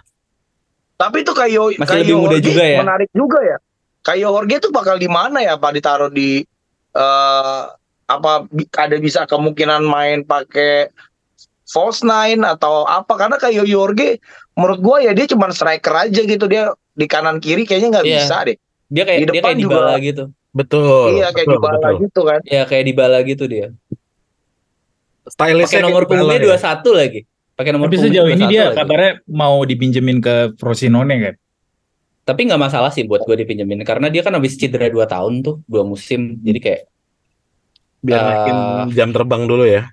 [0.95, 2.79] Tapi itu Kayo Masih Kayo lebih muda Jorge juga ya?
[2.79, 3.57] Menarik juga ya.
[3.99, 6.39] Kayo Jorge tuh bakal di mana ya Pak ditaruh di
[6.89, 7.61] eh
[8.07, 8.31] apa
[8.73, 10.87] ada bisa kemungkinan main pakai
[11.65, 14.23] false nine atau apa karena Kayo Jorge
[14.55, 18.15] menurut gua ya dia cuma striker aja gitu dia di kanan kiri kayaknya nggak Iya.
[18.17, 18.57] bisa deh.
[18.87, 20.23] dia kayak Di dia depan kayak juga- gitu
[20.59, 21.09] Betul.
[21.15, 21.95] iya kayak betul, di bala betul.
[22.03, 22.39] gitu kan.
[22.43, 23.67] ya kayak Dybala gitu dia
[25.23, 26.61] Stylistnya pakai nomor punggungnya Dybala dua ya.
[26.61, 27.21] satu lagi
[27.55, 28.75] pakai nomor tapi sejauh ini 21 dia lagi.
[28.75, 31.35] kabarnya mau dipinjemin ke Frosinone kan
[32.23, 35.55] tapi nggak masalah sih buat gue dipinjemin karena dia kan habis cedera dua tahun tuh
[35.65, 36.81] dua musim jadi kayak
[37.99, 38.57] Biar naikin
[38.95, 39.91] jam terbang dulu ya.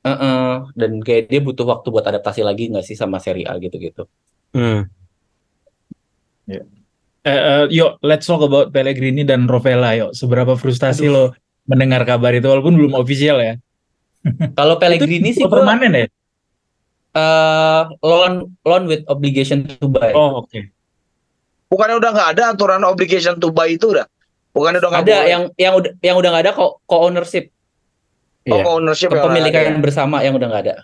[0.00, 3.56] eh, eh, dan kayak dia butuh waktu buat adaptasi lagi nggak sih sama Serie A
[3.56, 4.04] gitu-gitu
[4.54, 4.88] Hmm.
[7.26, 9.98] Eh, eh, yuk, let's talk about Pellegrini dan Rovella.
[9.98, 11.34] Yuk, seberapa frustasi lo
[11.66, 13.58] mendengar kabar itu walaupun belum official ya?
[14.54, 16.06] kalau Pellegrini sih permanen ya?
[17.16, 20.54] eh, loan loan with obligation to buy Oh, oke.
[21.66, 24.06] Bukannya udah nggak ada aturan obligation to buy itu udah.
[24.54, 27.50] Bukannya udah nggak ada yang yang udah yang udah nggak ada co ownership
[28.46, 28.62] oh, Iya.
[28.70, 29.50] ownership yang nggak ada ya.
[29.50, 30.74] kepemilikan bersama yang udah nggak ada.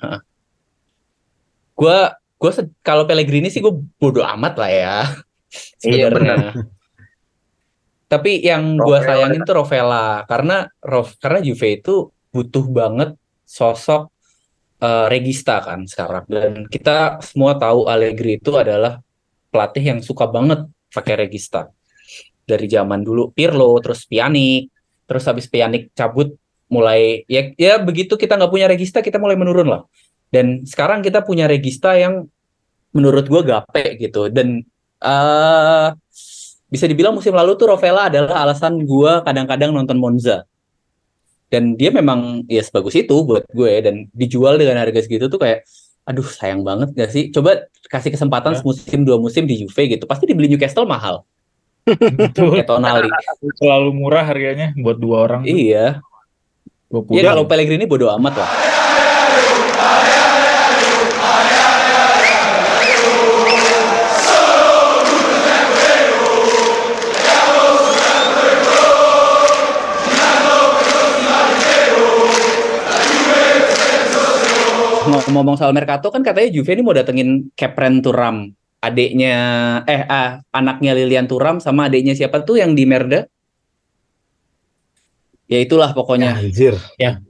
[1.79, 1.99] Gue
[2.43, 2.51] gue
[2.83, 3.71] kalau Pellegrini sih gue
[4.03, 4.97] bodoh amat lah ya.
[5.85, 6.53] Iya, sebenarnya.
[8.13, 13.17] Tapi yang gue sayangin tuh Rovella karena Rov, karena Juve itu butuh banget
[13.49, 14.13] sosok
[14.85, 16.25] eh, regista kan sekarang.
[16.29, 19.01] Dan kita semua tahu Allegri itu adalah
[19.49, 21.73] pelatih yang suka banget pakai regista.
[22.45, 24.69] Dari zaman dulu Pirlo terus Pjanic
[25.09, 26.37] terus habis Pjanic cabut
[26.73, 29.83] mulai ya ya begitu kita nggak punya regista kita mulai menurun lah.
[30.33, 32.29] Dan sekarang kita punya regista yang
[32.93, 34.29] menurut gue gape gitu.
[34.29, 34.65] Dan
[35.03, 35.89] eh
[36.67, 40.49] bisa dibilang musim lalu tuh Rovella adalah alasan gue kadang-kadang nonton Monza
[41.53, 45.69] dan dia memang ya sebagus itu buat gue dan dijual dengan harga segitu tuh kayak
[46.03, 48.65] aduh sayang banget gak sih coba kasih kesempatan Ya.
[48.65, 51.29] musim dua musim di Juve gitu pasti dibeli Newcastle mahal
[51.85, 52.57] Betul.
[52.57, 53.11] kayak Tonali
[53.61, 55.43] Selalu murah harganya buat dua orang.
[55.45, 56.01] iya
[56.89, 57.21] 20.
[57.21, 58.51] ya kalau Pellegrini bodo amat lah
[75.33, 79.35] ngomong soal Mercato kan katanya Juve ini mau datengin Kepren Turam adiknya
[79.85, 83.25] eh ah, anaknya Lilian Turam sama adiknya siapa tuh yang di Merda
[85.47, 86.33] Ya itulah pokoknya.
[86.33, 86.81] Anjir.
[86.97, 87.21] Ya.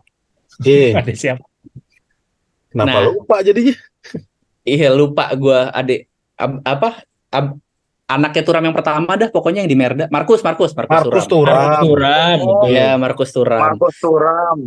[0.63, 0.95] Iya.
[1.03, 1.43] Ada siapa?
[2.71, 3.11] Kenapa Nah.
[3.11, 3.75] lupa jadinya?
[4.63, 6.07] Iya lupa gua adik
[6.39, 7.59] ab- apa ab-
[8.07, 10.07] anaknya Turam yang pertama dah pokoknya yang di Merda.
[10.07, 11.83] Markus, Markus, Markus, Markus Turam.
[11.83, 11.83] Turam.
[11.83, 12.39] Turam.
[12.47, 12.63] Oh.
[12.71, 13.59] Iya, Markus Turam.
[13.59, 14.59] Markus Turam.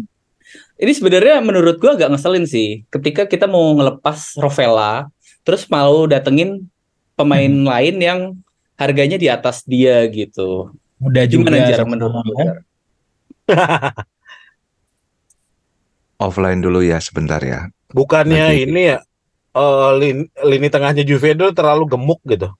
[0.75, 5.07] Ini sebenarnya menurut gua agak ngeselin sih ketika kita mau ngelepas Rovella
[5.41, 6.67] terus mau datengin
[7.15, 7.63] pemain Hmm.
[7.63, 8.19] lain yang
[8.75, 10.75] harganya di atas dia gitu.
[10.99, 11.47] Muda juga.
[11.47, 12.35] Gimana Jar sama-sama, menurut lu?
[12.35, 12.57] Jar?
[16.17, 17.67] Offline dulu ya sebentar ya.
[17.91, 18.63] Bukannya Nanti.
[18.67, 18.97] ini ya
[19.55, 22.51] eh, lin- lini tengahnya Juve itu terlalu gemuk gitu.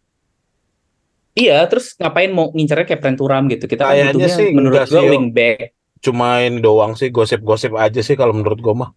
[1.36, 3.68] Iya, terus ngapain mau ngincernya kayak Pren Turam gitu?
[3.68, 5.04] Kita kan Kayaknya sih menurut Yo.
[5.04, 5.76] wingback.
[6.06, 8.90] Cuma ini doang sih gosip-gosip aja sih kalau menurut gua mah.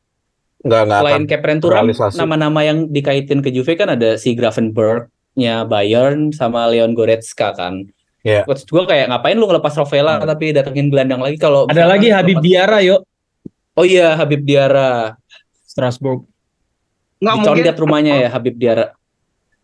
[0.61, 1.07] Nggak nggak akan.
[1.09, 6.69] Selain kayak Pren Turam, nama-nama yang dikaitin ke Juve kan ada si Gravenberg-nya Bayern sama
[6.69, 7.89] Leon Goretzka kan.
[8.21, 8.43] Iya.
[8.45, 10.27] Maksud gue kayak ngapain lu ngelepas Rovella Hmm.
[10.27, 13.01] tapi datengin gelandang lagi kalau Ada lagi Habib lepas- Diarra yuk.
[13.73, 15.15] Oh iya Habib Diarra.
[15.65, 16.27] Strasbourg.
[17.19, 18.93] Nggak mungkin Dicondet rumahnya ya Habib Diarra.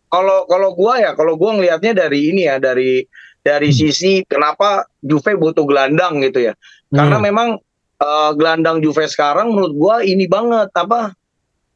[0.05, 3.03] kalau kalau gua ya kalau gua ngelihatnya dari ini ya dari
[3.43, 3.77] dari Hmm.
[3.77, 6.53] sisi kenapa Juve butuh gelandang gitu ya
[6.95, 7.25] karena Hmm.
[7.27, 7.49] memang
[7.95, 11.15] eh, gelandang Juve sekarang menurut gua ini banget apa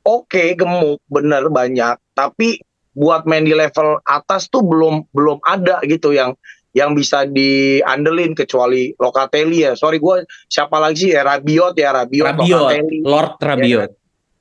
[0.03, 2.59] oke gemuk bener banyak tapi
[2.95, 6.35] buat main di level atas tuh belum belum ada gitu yang
[6.75, 12.25] yang bisa diandelin kecuali Locatelli ya sorry gua siapa lagi sih ya Rabiot ya Rabiot,
[12.35, 13.91] Rabiot, Locatelli Lord Rabiot.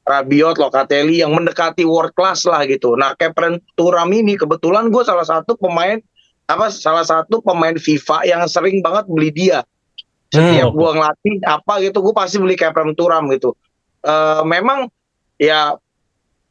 [0.08, 2.96] Rabiot, Locatelli yang mendekati world class lah gitu.
[2.96, 6.00] Nah, Kepren Turam ini kebetulan gue salah satu pemain
[6.48, 9.60] apa salah satu pemain FIFA yang sering banget beli dia.
[10.28, 10.76] Setiap Hmm.
[10.76, 13.56] gua ngelatih apa gitu, gue pasti beli Kepren Turam gitu.
[14.00, 14.92] Eh memang
[15.36, 15.72] ya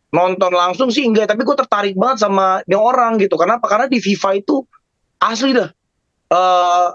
[0.10, 3.38] nonton langsung sih enggak, tapi gue tertarik banget sama dia orang gitu.
[3.38, 3.70] Kenapa?
[3.70, 4.66] Karena di FIFA itu
[5.18, 5.70] asli dah.
[6.28, 6.88] Eh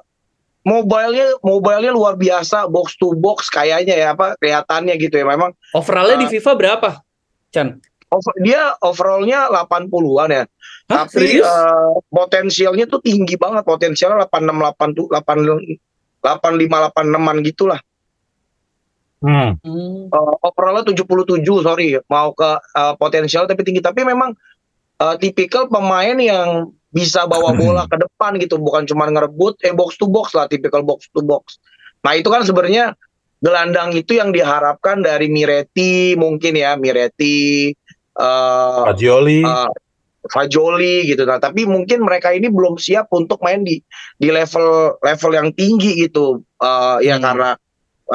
[0.63, 6.23] mobilenya mobilenya luar biasa box to box kayaknya ya apa kelihatannya gitu ya memang Overallnya
[6.23, 6.33] di Ah.
[6.35, 6.89] FIFA berapa?
[7.51, 7.79] Chan?
[8.09, 10.45] over, dia overallnya 80-an ya.
[10.87, 11.49] Hah, Tapi serius?
[11.49, 15.81] eh, potensialnya tuh tinggi banget, potensialnya 86 8 85
[16.23, 17.81] 86-an gitulah.
[19.23, 19.55] Hmm.
[19.63, 20.11] Hmm.
[20.11, 23.83] Eh, overallnya 77, sorry, mau ke eh, potensial tapi tinggi.
[23.83, 24.35] Tapi memang
[24.99, 29.97] eh, tipikal pemain yang bisa bawa bola ke depan gitu, bukan cuma ngerebut, eh box
[29.97, 31.57] to box lah, tipikal box to box.
[32.05, 32.93] Nah itu kan sebenarnya
[33.41, 37.73] gelandang itu yang diharapkan dari Miretti mungkin ya, Miretti,
[38.13, 39.41] eh Fagioli.
[39.41, 39.73] uh,
[40.31, 41.27] Fajoli gitu.
[41.27, 43.83] Nah, tapi mungkin mereka ini belum siap untuk main di
[44.21, 46.43] di level level yang tinggi gitu.
[46.63, 47.25] Uh, ya Hmm.
[47.27, 47.51] karena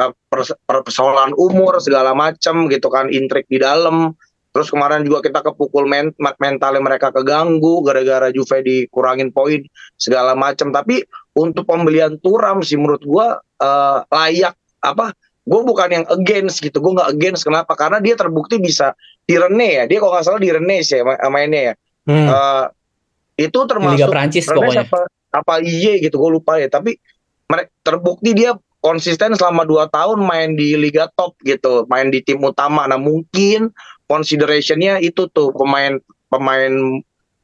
[0.00, 4.16] uh, pers- per- persoalan umur segala macam gitu kan, intrik di dalam.
[4.56, 9.60] Terus kemarin juga kita kepukul men mentalnya mereka keganggu gara-gara Juve dikurangin poin
[10.00, 10.72] segala macam.
[10.72, 11.04] Tapi
[11.36, 15.12] untuk pembelian Turam sih menurut gua uh, layak apa?
[15.48, 17.72] Gue bukan yang against gitu, gue nggak against kenapa?
[17.72, 18.92] Karena dia terbukti bisa
[19.24, 21.74] di Rene ya, dia kalau nggak salah di Rene sih ya ma- mainnya ya.
[22.08, 22.26] Hmm.
[22.26, 22.64] Eh,
[23.44, 24.88] itu Di Liga termasuk Prancis pokoknya.
[24.88, 26.96] apa apa iye gitu gue lupa ya tapi
[27.46, 32.40] mereka terbukti dia konsisten selama dua tahun main di liga top gitu main di tim
[32.40, 33.68] utama nah mungkin
[34.08, 36.00] considerationnya itu tuh pemain
[36.32, 36.72] pemain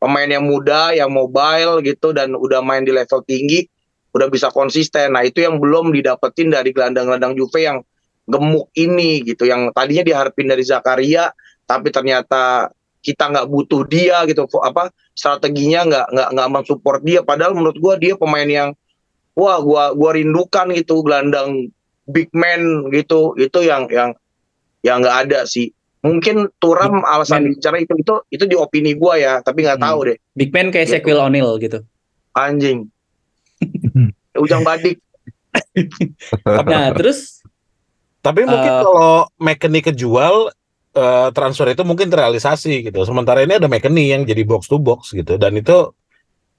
[0.01, 3.69] pemain yang muda yang mobile gitu dan udah main di level tinggi
[4.17, 7.79] udah bisa konsisten nah itu yang belum didapetin dari gelandang-gelandang Juve yang
[8.25, 11.29] gemuk ini gitu yang tadinya diharapin dari Zakaria
[11.69, 12.73] tapi ternyata
[13.05, 17.95] kita nggak butuh dia gitu apa strateginya nggak nggak nggak mensupport dia padahal menurut gua
[17.95, 18.71] dia pemain yang
[19.37, 21.69] wah gua gua rindukan gitu gelandang
[22.05, 24.17] big man gitu itu yang yang
[24.81, 25.69] yang nggak ada sih
[26.01, 27.51] mungkin Turam alasan man.
[27.53, 29.87] bicara itu itu itu di opini gua ya tapi nggak Hmm.
[29.87, 30.95] tahu deh Big Man kayak Gitu.
[30.99, 31.79] Shaquille O'Neal gitu.
[32.33, 32.89] anjing
[34.45, 34.99] ujang badik
[36.67, 37.41] Nah, terus
[38.19, 40.49] Tapi mungkin Eh, kalau McKennie kejual
[40.95, 43.03] eh, transfer itu mungkin terrealisasi gitu.
[43.03, 45.91] Sementara ini ada McKennie yang jadi box to box gitu dan itu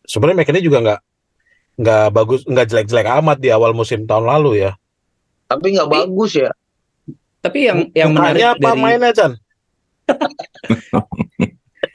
[0.06, 1.02] sebenarnya McKennie juga nggak
[1.76, 4.72] nggak bagus nggak jelek-jelek amat di awal musim tahun lalu ya.
[5.46, 6.50] tapi nggak Tapi- bagus ya
[7.44, 9.32] tapi yang yang Mukanya menarik apa dari mainnya Chan?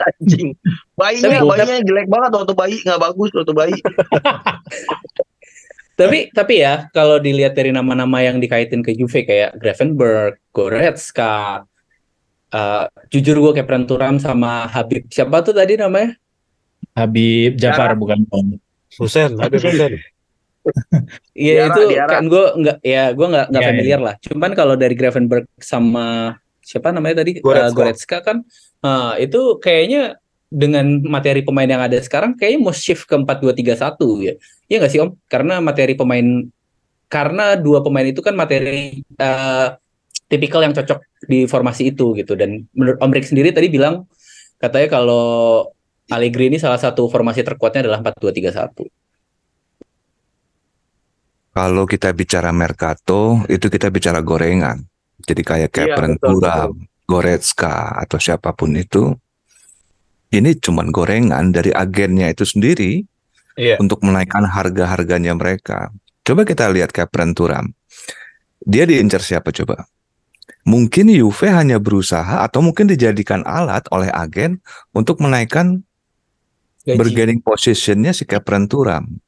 [0.00, 0.48] anjing
[0.94, 3.78] bayinya Tapi- bayinya jelek banget waktu bayi nggak bagus waktu bayi
[6.00, 11.68] Tapi tapi ya kalau dilihat dari nama-nama yang dikaitin ke Juve kayak Gravenberg, Goretzka,
[12.50, 16.14] eh, jujur gue kayak Pren Turam sama Habib siapa tuh tadi namanya?
[16.94, 18.58] Habib Jafar bukan Om.
[18.98, 19.94] Husen, Habib Husen.
[21.32, 24.14] Iya itu kan gue nggak ya gue nggak nggak Iya, familiar lah.
[24.20, 27.72] Cuman kalau dari Gravenberg sama siapa namanya tadi Eh, Goretzka.
[27.72, 28.36] Goretzka kan
[28.84, 30.20] eh, itu kayaknya
[30.52, 34.34] dengan materi pemain yang ada sekarang kayaknya mau shift ke 4-2-3-1 ya.
[34.68, 35.10] Iya nggak sih Om?
[35.32, 36.26] Karena materi pemain
[37.10, 39.66] karena dua pemain itu kan materi eh,
[40.30, 44.06] tipikal yang cocok di formasi itu gitu dan menurut Om Rick sendiri tadi bilang
[44.62, 45.66] katanya kalau
[46.10, 48.82] Allegri ini salah satu formasi terkuatnya adalah 4-2-3-1.
[51.50, 54.82] Kalau kita bicara Mercato, itu kita bicara gorengan.
[55.22, 56.70] Jadi kayak Iya, Kepren betul, Turam,
[57.06, 59.14] Goretzka, atau siapa pun itu.
[60.30, 63.02] Ini cuman gorengan dari agennya itu sendiri
[63.58, 63.82] Iya.
[63.82, 65.90] untuk menaikkan harga-harganya mereka.
[66.22, 67.70] Coba kita lihat Kepren Turam.
[68.62, 69.90] Dia diincar siapa coba?
[70.64, 74.60] Mungkin Juve hanya berusaha atau mungkin dijadikan alat oleh agen
[74.92, 75.82] untuk menaikkan
[76.84, 76.96] Gaji.
[76.96, 79.04] bargaining positionnya si Kepren Turam.
[79.08, 79.18] Hmm.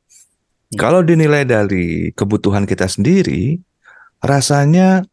[0.79, 3.61] Kalau dinilai dari kebutuhan kita sendiri,
[4.23, 5.05] rasanya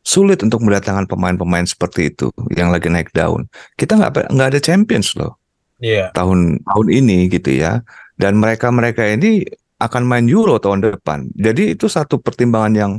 [0.00, 3.44] sulit untuk mendatangkan pemain-pemain seperti itu yang lagi naik daun.
[3.76, 5.36] Kita nggak nggak ada champions loh
[5.78, 6.10] Iya.
[6.16, 7.84] tahun tahun ini gitu ya.
[8.18, 9.46] Dan mereka-mereka ini
[9.78, 11.30] akan main Euro tahun depan.
[11.38, 12.92] Jadi itu satu pertimbangan yang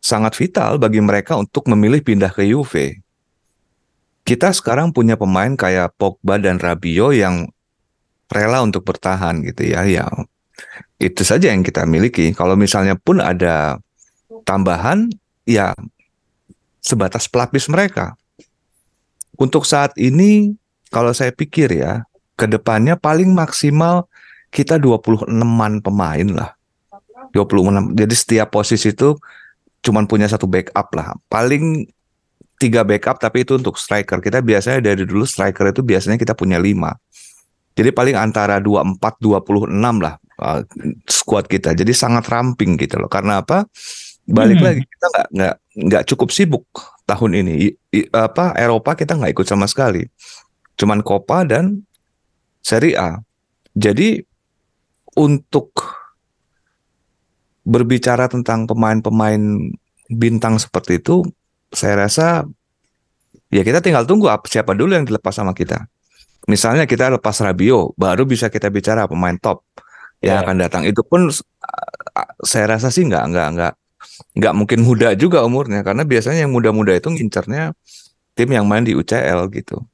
[0.00, 3.04] sangat vital bagi mereka untuk memilih pindah ke Juve.
[4.24, 7.48] Kita sekarang punya pemain kayak Pogba dan Rabiot yang
[8.32, 9.84] rela untuk bertahan gitu ya.
[9.84, 10.06] Ya
[11.00, 12.32] itu saja yang kita miliki.
[12.36, 13.80] Kalau misalnya pun ada
[14.44, 15.08] tambahan,
[15.48, 15.72] ya
[16.84, 18.16] sebatas pelapis mereka.
[19.40, 20.52] Untuk saat ini,
[20.92, 22.04] kalau saya pikir ya,
[22.36, 24.08] ke depannya paling maksimal
[24.52, 26.50] kita 26-an pemain lah.
[27.32, 27.94] 26.
[27.94, 29.14] Jadi setiap posisi itu
[29.80, 31.16] cuman punya satu backup lah.
[31.26, 31.88] Paling
[32.60, 34.20] tiga backup tapi itu untuk striker.
[34.20, 36.92] Kita biasanya dari dulu striker itu biasanya kita punya lima.
[37.72, 39.72] Jadi paling antara 24 26
[40.04, 40.60] lah uh,
[41.08, 41.72] squad kita.
[41.72, 43.08] Jadi sangat ramping gitu loh.
[43.08, 43.64] Karena apa?
[44.28, 44.66] Balik Hmm.
[44.68, 45.54] lagi kita nggak nggak
[45.88, 46.66] nggak cukup sibuk
[47.08, 47.52] tahun ini.
[47.56, 50.04] I- i- apa Eropa kita nggak ikut sama sekali.
[50.76, 51.80] Cuman Copa dan
[52.60, 53.24] Serie A.
[53.72, 54.20] Jadi
[55.16, 55.72] untuk
[57.62, 59.40] berbicara tentang pemain-pemain
[60.10, 61.22] bintang seperti itu,
[61.70, 62.44] saya rasa
[63.48, 65.86] ya kita tinggal tunggu apa siapa dulu yang dilepas sama kita.
[66.48, 69.62] Misalnya kita lepas Rabiot, baru bisa kita bicara pemain top
[70.24, 70.42] yang Ya.
[70.42, 70.82] akan datang.
[70.88, 71.28] Itu pun
[72.42, 73.72] saya rasa sih nggak nggak nggak
[74.40, 77.76] nggak mungkin muda juga umurnya karena biasanya yang muda-muda itu ngincernya
[78.34, 79.84] tim yang main di UCL gitu.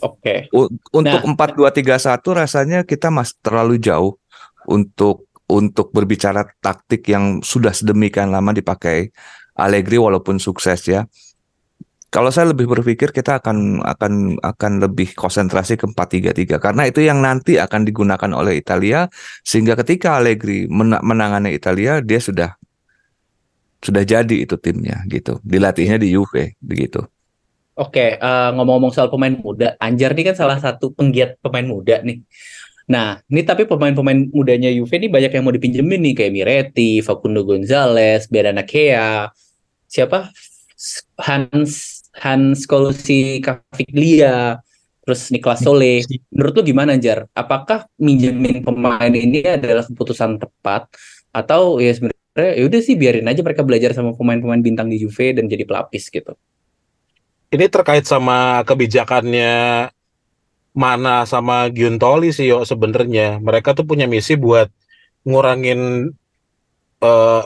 [0.00, 0.48] Oke.
[0.56, 1.34] U- Untuk Nah.
[1.36, 4.16] 4-2-3-1 rasanya kita masih terlalu jauh
[4.64, 9.08] untuk untuk berbicara taktik yang sudah sedemikian lama dipakai
[9.58, 11.08] Allegri walaupun sukses ya.
[12.08, 17.20] Kalau saya lebih berpikir kita akan akan akan lebih konsentrasi ke 4-3-3 karena itu yang
[17.20, 19.12] nanti akan digunakan oleh Italia
[19.44, 22.56] sehingga ketika Allegri mena- menangani Italia dia sudah
[23.84, 25.36] sudah jadi itu timnya gitu.
[25.44, 27.04] Dilatihnya di Juve begitu.
[27.78, 32.26] Oke, eh, ngomong-ngomong soal pemain muda, Anjar nih kan salah satu penggiat pemain muda nih.
[32.88, 37.44] Nah, ini tapi pemain-pemain mudanya Juve nih banyak yang mau dipinjemin nih kayak Miretti, Facundo
[37.44, 39.28] Gonzalez, Beranakea,
[39.84, 40.32] siapa?
[41.20, 44.56] Hans Hans Colucci Caviglia,
[45.04, 46.00] terus Niklas Sole.
[46.32, 47.28] Menurut lu gimana, Anjar?
[47.36, 50.88] Apakah minjemin pemain ini adalah keputusan tepat
[51.28, 55.36] atau ya sebenarnya ya udah sih biarin aja mereka belajar sama pemain-pemain bintang di Juve
[55.36, 56.32] dan jadi pelapis gitu.
[57.52, 59.88] Ini terkait sama kebijakannya
[60.82, 63.42] Mana sama Giuntoli sih yo sebenarnya.
[63.46, 64.68] Mereka tuh punya misi buat
[65.26, 65.80] ngurangin
[67.02, 67.42] eh,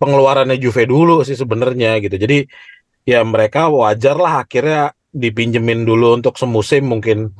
[0.00, 2.16] pengeluarannya Juve dulu sih sebenarnya gitu.
[2.20, 2.38] Jadi
[3.08, 7.32] ya mereka wajar lah akhirnya dipinjemin dulu untuk semusim mungkin.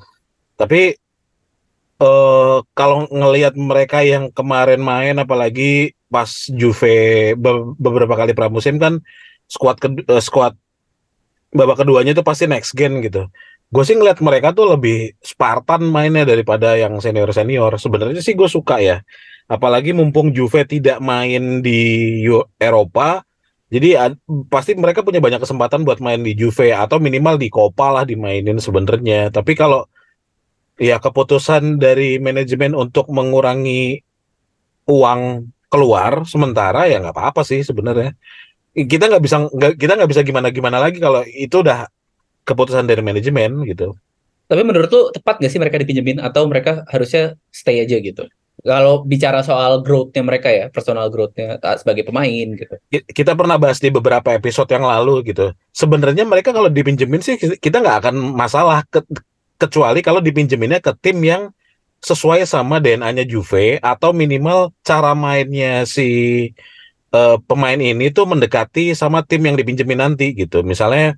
[0.60, 0.96] Tapi
[1.96, 9.00] eh kalau ngelihat mereka yang kemarin main apalagi pas Juve be- beberapa kali pramusim kan
[9.48, 10.54] skuad kedu- eh, skuad
[11.56, 13.28] babak keduanya itu pasti next gen gitu.
[13.66, 17.74] Gue sih ngeliat mereka tuh lebih Spartan mainnya daripada yang senior senior.
[17.76, 19.02] Sebenarnya sih gue suka ya.
[19.46, 22.22] Apalagi mumpung Juve tidak main di
[22.58, 23.22] Eropa,
[23.70, 27.94] jadi ad- pasti mereka punya banyak kesempatan buat main di Juve atau minimal di Copa
[27.94, 29.30] lah dimainin sebenarnya.
[29.30, 29.86] Tapi kalau
[30.78, 34.02] ya keputusan dari manajemen untuk mengurangi
[34.86, 35.20] uang
[35.66, 38.14] keluar sementara ya nggak apa-apa sih sebenarnya.
[38.74, 39.36] Kita nggak bisa
[39.74, 41.86] kita nggak bisa gimana gimana lagi kalau itu udah
[42.46, 43.92] keputusan dari manajemen gitu.
[44.46, 48.30] Tapi menurut lu tepat gak sih mereka dipinjemin atau mereka harusnya stay aja gitu?
[48.62, 52.74] Kalau bicara soal growth-nya mereka ya, personal growth-nya sebagai pemain gitu.
[52.88, 55.52] Ki- Kita pernah bahas di beberapa episode yang lalu gitu.
[55.74, 59.04] Sebenarnya mereka kalau dipinjemin sih kita nggak akan masalah ke-
[59.60, 61.52] kecuali kalau dipinjeminnya ke tim yang
[62.00, 66.08] sesuai sama DNA-nya Juve atau minimal cara mainnya si
[67.12, 70.62] eh, pemain ini tuh mendekati sama tim yang dipinjemin nanti gitu.
[70.62, 71.14] Misalnya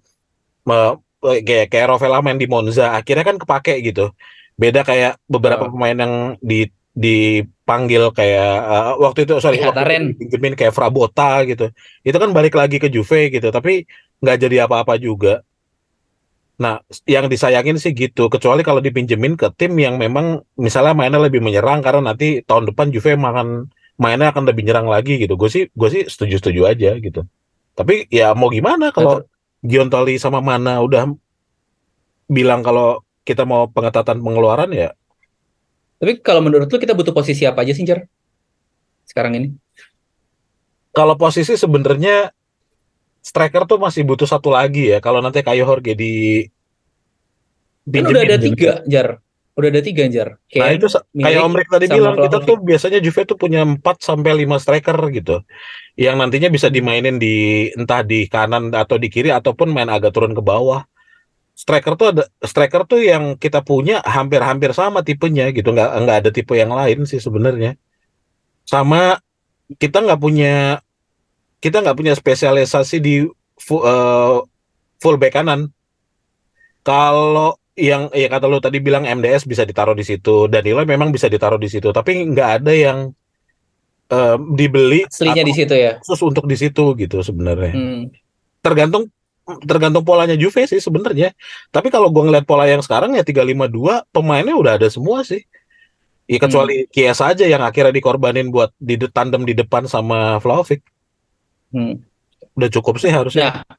[0.69, 4.11] me- kayak kayak Rovella main di Monza akhirnya kan kepake gitu.
[4.59, 5.71] Beda kayak beberapa Oh.
[5.71, 6.67] pemain yang di
[6.99, 10.03] dipanggil kayak uh, waktu itu sorry waktu Ihataren.
[10.03, 11.71] itu dipinjemin kayak Frabota gitu
[12.03, 13.87] itu kan balik lagi ke Juve gitu tapi
[14.19, 15.47] nggak jadi apa-apa juga
[16.59, 21.39] nah yang disayangin sih gitu kecuali kalau dipinjemin ke tim yang memang misalnya mainnya lebih
[21.39, 25.71] menyerang karena nanti tahun depan Juve makan mainnya akan lebih nyerang lagi gitu gue sih
[25.71, 27.23] gue sih setuju-setuju aja gitu
[27.79, 29.23] tapi ya mau gimana kalau
[29.63, 31.11] Giontoli sama Mana udah
[32.31, 34.91] bilang kalau kita mau pengetatan pengeluaran ya
[35.99, 38.07] Tapi kalau menurut lu kita butuh posisi apa aja sih, Jar?
[39.03, 39.49] Sekarang ini?
[40.99, 42.35] kalau posisi sebenarnya
[43.23, 46.13] striker tuh masih butuh satu lagi ya kalau nanti kayak Jorge di
[47.89, 48.53] Kan udah ada pinjemin.
[48.53, 49.09] tiga, Jar.
[49.59, 50.39] Udah ada tiga, Jar.
[50.55, 52.47] Nah itu sa- Milik kayak Om Rick tadi bilang kita Vlahovic.
[52.47, 55.43] tuh biasanya Juve tuh punya 4 sampai 5 striker gitu.
[55.99, 60.31] Yang nantinya bisa dimainin di entah di kanan atau di kiri ataupun main agak turun
[60.31, 60.87] ke bawah.
[61.59, 66.31] Striker tuh ada striker tuh yang kita punya hampir-hampir sama tipenya gitu, nggak nggak ada
[66.31, 67.75] tipe yang lain sih sebenarnya.
[68.63, 69.19] Sama
[69.75, 70.79] kita nggak punya
[71.59, 73.27] kita nggak punya spesialisasi di
[73.59, 74.39] fu- eh,
[75.03, 75.75] full back kanan.
[76.87, 81.31] Kalau yang ya kata lu tadi bilang MDS bisa ditaruh di situ, Danilo memang bisa
[81.31, 82.99] ditaruh di situ, tapi nggak ada yang
[84.11, 86.03] eh, dibeli Aslinya di situ ya.
[86.03, 87.73] khusus untuk di situ gitu sebenarnya.
[87.73, 88.11] Hmm.
[88.59, 89.07] Tergantung
[89.65, 91.33] tergantung polanya Juve sih sebenarnya.
[91.71, 95.47] Tapi kalau gua ngeliat pola yang sekarang ya 352 pemainnya udah ada semua sih.
[96.29, 100.85] Ya kecuali Kiesa aja yang akhirnya dikorbanin buat di de- tandem di depan sama Vlahovic.
[101.73, 102.05] Hmm.
[102.53, 103.65] Udah cukup sih harusnya.
[103.65, 103.79] Nah,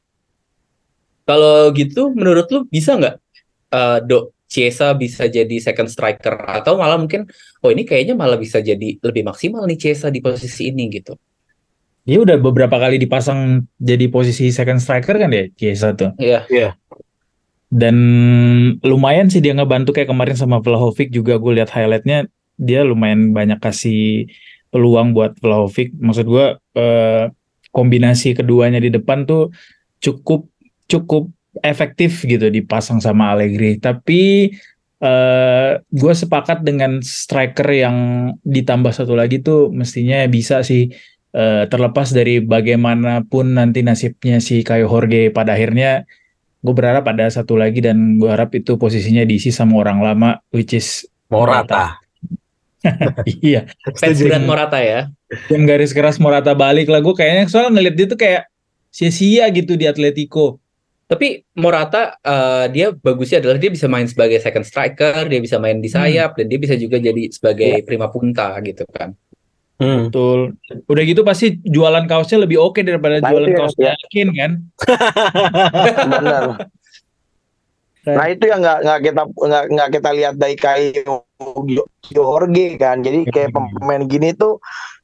[1.29, 3.21] kalau gitu menurut lu bisa nggak
[3.69, 7.29] eh Dok Chiesa bisa jadi second striker atau malah mungkin
[7.61, 11.13] oh ini kayaknya malah bisa jadi lebih maksimal nih Chiesa di posisi ini gitu.
[12.09, 16.17] Dia udah beberapa kali dipasang jadi posisi second striker kan ya Chiesa tuh.
[16.17, 16.73] Iya.
[17.69, 17.95] Dan
[18.81, 22.25] lumayan sih dia ngebantu kayak kemarin sama Vlahovic juga gue lihat highlightnya
[22.57, 24.25] dia lumayan banyak kasih
[24.73, 25.93] peluang buat Vlahovic.
[25.93, 27.29] Maksud gue eh,
[27.69, 29.53] kombinasi keduanya di depan tuh
[30.01, 30.49] cukup
[30.89, 31.29] cukup
[31.61, 33.77] efektif gitu dipasang sama Allegri.
[33.79, 34.51] Tapi
[34.99, 37.97] eh gue sepakat dengan striker yang
[38.43, 40.91] ditambah satu lagi tuh mestinya bisa sih
[41.31, 46.03] eh, terlepas dari bagaimanapun nanti nasibnya si Kayo Jorge pada akhirnya
[46.59, 50.75] gue berharap ada satu lagi dan gue harap itu posisinya diisi sama orang lama which
[50.75, 51.95] is Morata.
[53.43, 55.11] iya Fans berat Morata ya.
[55.51, 58.43] yang garis keras Morata balik lah gue kayaknya soalnya ngeliat dia tuh kayak
[58.91, 60.59] sia-sia gitu di Atletico
[61.09, 65.81] Tapi Morata eh, dia bagusnya adalah dia bisa main sebagai second striker, dia bisa main
[65.81, 69.17] di sayap dan dia bisa juga jadi sebagai prima punta gitu kan.
[69.79, 70.11] Hmm.
[70.11, 70.59] betul
[70.91, 73.93] udah gitu pasti jualan kaosnya lebih oke daripada Nah, jualan itu ya, kaosnya ya.
[73.95, 74.51] Akin kan
[76.19, 76.43] Benar.
[78.03, 81.23] Nah itu yang nggak nggak kita nggak nggak kita lihat dari Kayo
[82.11, 82.99] Jorge kan.
[82.99, 83.71] Jadi kayak Hmm.
[83.79, 84.59] pemain gini tuh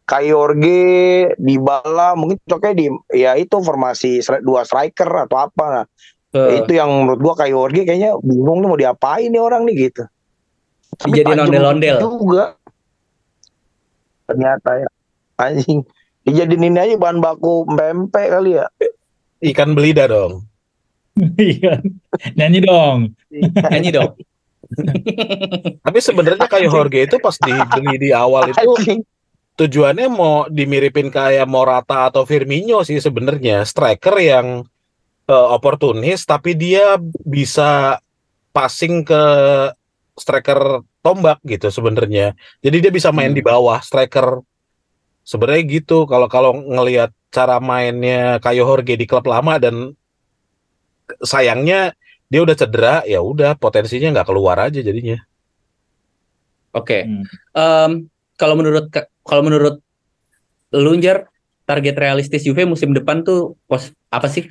[0.06, 2.86] Kayo Jorge, Dybala mungkin cocoknya di
[3.18, 5.66] ya itu formasi dua striker atau apa.
[5.70, 5.86] Nah,
[6.36, 9.88] Eh, itu yang menurut gua Kayo Jorge kayaknya bingung nih mau diapain nih orang nih
[9.88, 10.04] gitu.
[11.00, 11.96] Tapi Dijadiin tajam ondel-ondel.
[12.04, 12.46] juga.
[14.28, 14.88] Ternyata ya
[15.40, 15.80] anjing.
[16.28, 18.68] Dijadiin ini aja bahan baku pempek kali ya.
[19.40, 20.44] Ikan belida dong.
[21.40, 21.80] Iya.
[22.36, 23.16] nyanyi dong
[23.72, 24.12] nyanyi dong.
[25.88, 28.60] Tapi sebenarnya kayak Jorge itu pas dibeli di awal itu.
[29.56, 34.48] Tujuannya mau dimiripin kayak Morata atau Firmino sih sebenarnya striker yang
[35.26, 37.98] eh, oportunis tapi dia bisa
[38.52, 39.24] passing ke
[40.16, 42.36] striker tombak gitu sebenarnya.
[42.64, 43.40] Jadi dia bisa main Hmm.
[43.40, 44.40] di bawah striker.
[45.26, 49.92] Sebenarnya gitu kalau kalau ngelihat cara mainnya Kayo Jorge di klub lama dan
[51.26, 51.92] sayangnya
[52.30, 55.20] dia udah cedera ya udah potensinya nggak keluar aja jadinya.
[56.74, 57.06] Oke.
[57.06, 57.24] Hmm.
[57.56, 57.92] Em,
[58.36, 58.92] kalau menurut
[59.26, 59.82] kalau menurut
[60.70, 61.28] Lunjar
[61.66, 64.48] target realistis Juve musim depan tuh pos apa sih?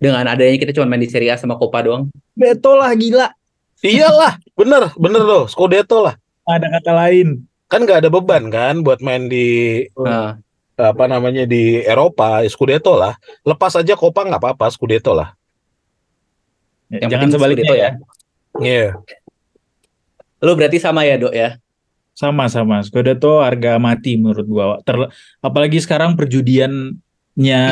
[0.00, 2.08] Dengan adanya kita cuma main di Serie A sama Copa doang.
[2.32, 3.30] Beto lah gila
[3.80, 6.16] Iyalah, bener, bener loh, Scudetto lah.
[6.44, 10.36] ada kata lain Kan nggak ada beban kan buat main di Nah,
[10.80, 13.16] apa namanya di Eropa, Scudetto lah.
[13.44, 15.32] Lepas aja Copa nggak apa-apa, Scudetto lah.
[16.88, 17.90] Yang jangan sebaliknya Scudetto ya
[18.60, 18.86] Iya.
[20.40, 21.60] lu berarti sama ya, Dok ya?
[22.20, 24.76] Sama-sama, Scudetto harga mati menurut gua.
[24.84, 25.08] Terle-
[25.40, 27.62] apalagi sekarang perjudiannya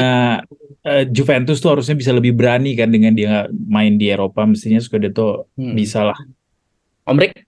[0.88, 4.48] eh, Juventus tuh harusnya bisa lebih berani kan dengan dia main di Eropa.
[4.48, 5.76] Mestinya Scudetto Hmm.
[5.76, 6.16] bisa lah.
[7.04, 7.44] Om Rick?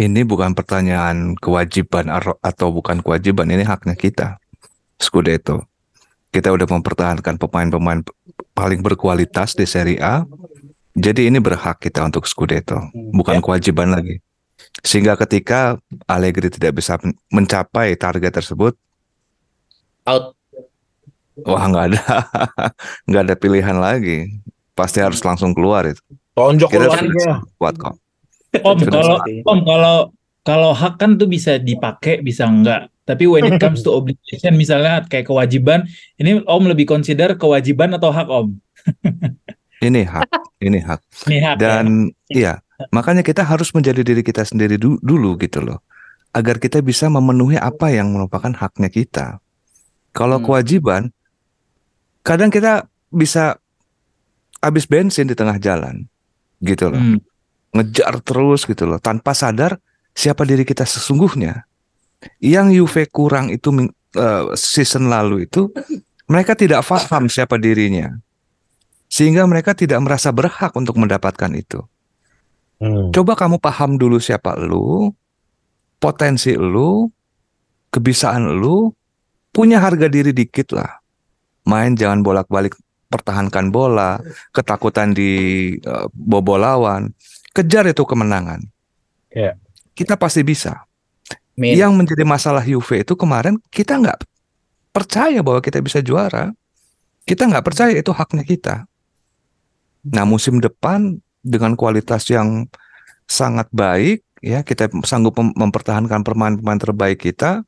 [0.00, 2.08] Ini bukan pertanyaan kewajiban
[2.40, 4.40] atau bukan kewajiban, ini haknya kita.
[4.96, 5.68] Scudetto.
[6.32, 8.00] Kita udah mempertahankan pemain-pemain
[8.56, 10.24] paling berkualitas di Serie A.
[10.96, 12.80] Jadi ini berhak kita untuk Scudetto,
[13.12, 14.24] bukan kewajiban lagi.
[14.80, 15.76] Sehingga ketika
[16.08, 18.78] Allegri tidak bisa men- mencapai target tersebut,
[20.08, 20.32] Out.
[21.44, 22.02] wah nggak ada
[23.08, 24.40] nggak ada pilihan lagi.
[24.72, 26.00] Pasti harus langsung keluar itu.
[26.32, 27.44] Tonjok lakinya.
[27.60, 27.94] kuat kok.
[28.64, 29.16] Om kalau.
[29.44, 29.96] Om kalau
[30.40, 32.88] kalau hak kan tuh bisa dipakai bisa enggak.
[33.04, 35.84] Tapi when it comes to obligation misalnya kayak kewajiban,
[36.16, 38.54] ini Om lebih consider kewajiban atau hak Om?
[39.80, 40.28] Ini hak,
[40.62, 41.00] ini hak.
[41.26, 41.58] Ini hak ya.
[41.58, 45.84] Dan iya, makanya kita harus menjadi diri kita sendiri du- dulu gitu loh.
[46.32, 49.26] Agar kita bisa memenuhi apa yang merupakan haknya kita.
[50.16, 50.46] Kalau Hmm.
[50.48, 51.02] kewajiban,
[52.24, 53.60] kadang kita bisa
[54.64, 56.06] habis bensin di tengah jalan,
[56.64, 57.00] gitu loh.
[57.00, 57.18] Hmm.
[57.70, 59.78] Ngejar terus gitu loh, tanpa sadar
[60.14, 61.66] siapa diri kita sesungguhnya.
[62.42, 63.72] Yang Juve kurang itu
[64.14, 65.70] eh, season lalu itu,
[66.26, 68.10] mereka tidak paham siapa dirinya.
[69.10, 71.82] Sehingga mereka tidak merasa berhak untuk mendapatkan itu.
[72.80, 73.12] Hmm.
[73.12, 75.12] Coba kamu paham dulu siapa lu,
[76.00, 77.12] potensi lu,
[77.92, 78.88] kebisaan lu,
[79.52, 80.98] punya harga diri dikit lah.
[81.68, 82.72] Main jangan bolak-balik
[83.12, 84.16] pertahankan bola,
[84.56, 85.32] ketakutan di
[85.76, 87.12] eh, bobol lawan,
[87.52, 88.64] kejar itu kemenangan.
[89.28, 89.60] Ya.
[89.92, 90.88] Kita pasti bisa.
[91.60, 91.76] Min.
[91.76, 94.24] Yang menjadi masalah Juve itu kemarin kita nggak
[94.96, 96.56] percaya bahwa kita bisa juara.
[97.28, 98.88] Kita nggak percaya itu haknya kita.
[100.08, 102.68] Nah musim depan dengan kualitas yang
[103.24, 107.64] sangat baik, ya kita sanggup mem- mempertahankan pemain-pemain terbaik kita.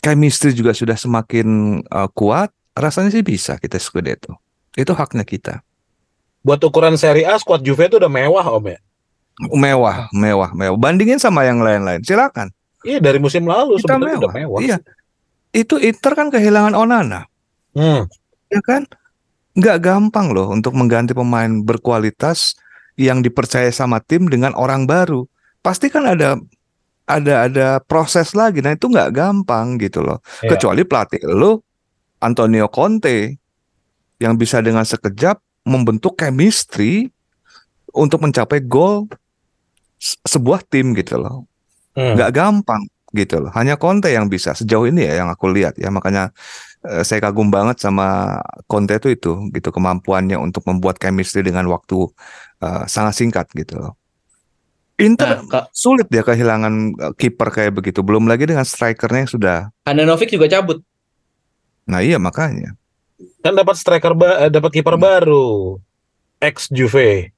[0.00, 2.48] Chemistry juga sudah semakin uh, kuat.
[2.72, 4.40] Rasanya sih bisa kita Scudetto.
[4.72, 5.60] Itu haknya kita.
[6.40, 8.78] Buat ukuran Serie A, squad Juve itu udah mewah Om ya.
[9.52, 10.78] Mewah, mewah, mewah.
[10.80, 12.00] Bandingin sama yang lain-lain.
[12.00, 12.48] Silakan.
[12.80, 14.34] Iya dari musim lalu Kita sebenarnya udah mewah.
[14.56, 14.60] mewah.
[14.64, 14.76] Iya.
[15.52, 17.28] Itu Inter kan kehilangan Onana.
[17.70, 18.02] Hmm.
[18.50, 18.82] ya kan
[19.60, 22.56] nggak gampang loh untuk mengganti pemain berkualitas
[22.96, 25.24] yang dipercaya sama tim dengan orang baru
[25.60, 26.40] pasti kan ada
[27.04, 30.56] ada ada proses lagi nah itu nggak gampang gitu loh Iya.
[30.56, 31.60] kecuali pelatih lo
[32.18, 33.36] Antonio Conte
[34.16, 37.08] yang bisa dengan sekejap membentuk chemistry
[37.90, 39.08] untuk mencapai gol
[39.96, 41.44] se- sebuah tim gitu loh
[41.90, 42.14] Hmm.
[42.14, 43.50] nggak gampang gitu loh.
[43.50, 46.30] Hanya Conte yang bisa sejauh ini ya yang aku lihat ya makanya
[46.80, 52.08] saya kagum banget sama Conte itu itu gitu kemampuannya untuk membuat chemistry dengan waktu
[52.64, 53.92] eh, sangat singkat gitu loh.
[55.00, 58.00] Inter Nah, Kak sulit dia kehilangan eh, kiper kayak begitu.
[58.00, 59.58] Belum lagi dengan strikernya yang sudah.
[59.84, 60.80] Handanovic juga cabut.
[61.88, 62.76] Nah iya makanya.
[63.44, 65.04] Kan dapat striker ba eh, dapat kiper Hmm.
[65.04, 65.76] baru.
[66.40, 67.32] Ex Juve.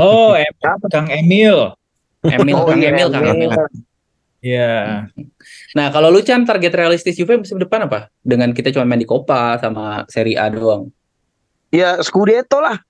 [0.00, 0.54] Oh, em
[0.88, 1.74] Kang Emil.
[2.22, 3.50] Emil, Oh, Kang iya, Emil, Kang Emil.
[4.40, 4.56] Emil.
[4.56, 5.06] Ya.
[5.76, 8.08] Nah, kalau lu Chan target realistis Juve musim depan apa?
[8.24, 10.88] Dengan kita cuma main di Copa sama Serie A doang.
[11.70, 12.80] Ya Scudetto lah.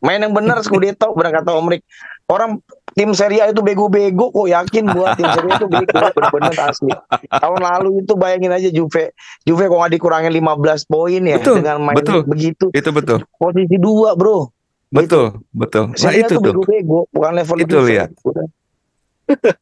[0.00, 1.82] Main yang benar Scudetto berangkat Omrik.
[2.26, 2.58] Orang
[2.98, 6.92] tim Serie A itu bego-bego kok yakin gua tim Serie A itu bego bener-bener asli.
[7.30, 9.14] Tahun lalu itu bayangin aja Juve.
[9.46, 12.20] Juve kok nggak dikurangin 15 poin ya Betul, dengan main betul.
[12.26, 12.66] begitu.
[12.74, 13.18] Itu betul.
[13.38, 14.50] Posisi dua bro.
[14.90, 15.94] Betul, betul.
[15.94, 18.10] Nah Serie A itu tuh bego-bego bukan level Itu lihat.
[18.26, 18.46] Udah.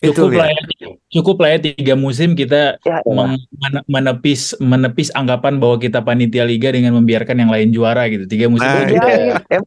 [0.05, 0.63] Cukup lah ya,
[1.09, 6.69] cukup lah ya tiga musim kita Ya, mene- menepis menepis anggapan bahwa kita panitia liga
[6.69, 8.29] dengan membiarkan yang lain juara gitu.
[8.29, 9.61] Tiga musim itu Ya, ya,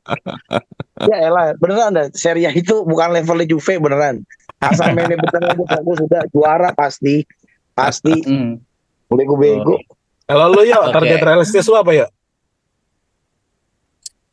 [1.01, 2.05] ya elah, beneran dah.
[2.13, 4.21] Serie A itu bukan levelnya Juve beneran.
[4.61, 7.25] Asal mainnya bener aja bagus sudah juara pasti.
[7.73, 8.61] Pasti Hmm.
[9.09, 9.81] bego-bego.
[10.29, 10.93] Kalau lu ya Oke.
[10.93, 12.05] target realistis lu apa ya?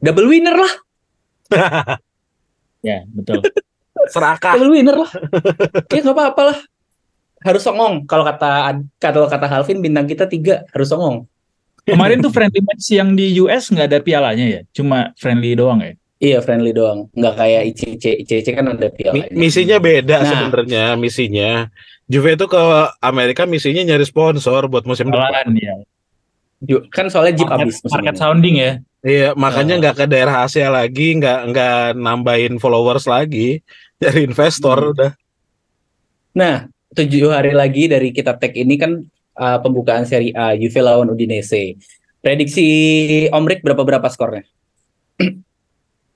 [0.04, 0.72] Double winner lah,
[2.84, 3.40] ya betul.
[4.06, 4.54] Serakah.
[4.54, 5.10] double winner lah.
[5.94, 6.58] Ya nggak apa-apa lah.
[7.40, 8.04] Harus songong.
[8.04, 11.24] Kalau kata kalau kata Halvin bintang kita tiga harus songong.
[11.84, 15.92] Kemarin tuh friendly match yang di US nggak ada pialanya ya, cuma friendly doang ya.
[16.16, 18.24] Iya friendly doang, nggak kayak ICC.
[18.24, 19.28] ICC kan ada Mi- pialanya.
[19.30, 20.26] misinya beda Nah.
[20.26, 21.68] sebenarnya misinya.
[22.04, 22.62] Juve itu ke
[22.98, 25.28] Amerika misinya nyari sponsor buat musim depan.
[25.28, 25.74] Malahan ya.
[26.88, 28.72] Kan soalnya Jeep Market, habis musim market sounding ya.
[29.04, 29.80] Iya, makanya Oh.
[29.84, 33.60] nggak ke daerah Asia lagi, nggak nggak nambahin followers lagi,
[34.02, 34.92] dari investor Hmm.
[34.94, 35.10] udah.
[36.34, 38.98] Nah, tujuh hari lagi dari kita tag ini kan
[39.38, 41.78] uh, pembukaan Serie A Juve lawan Udinese.
[42.18, 42.66] Prediksi
[43.30, 44.42] Omrik berapa berapa skornya?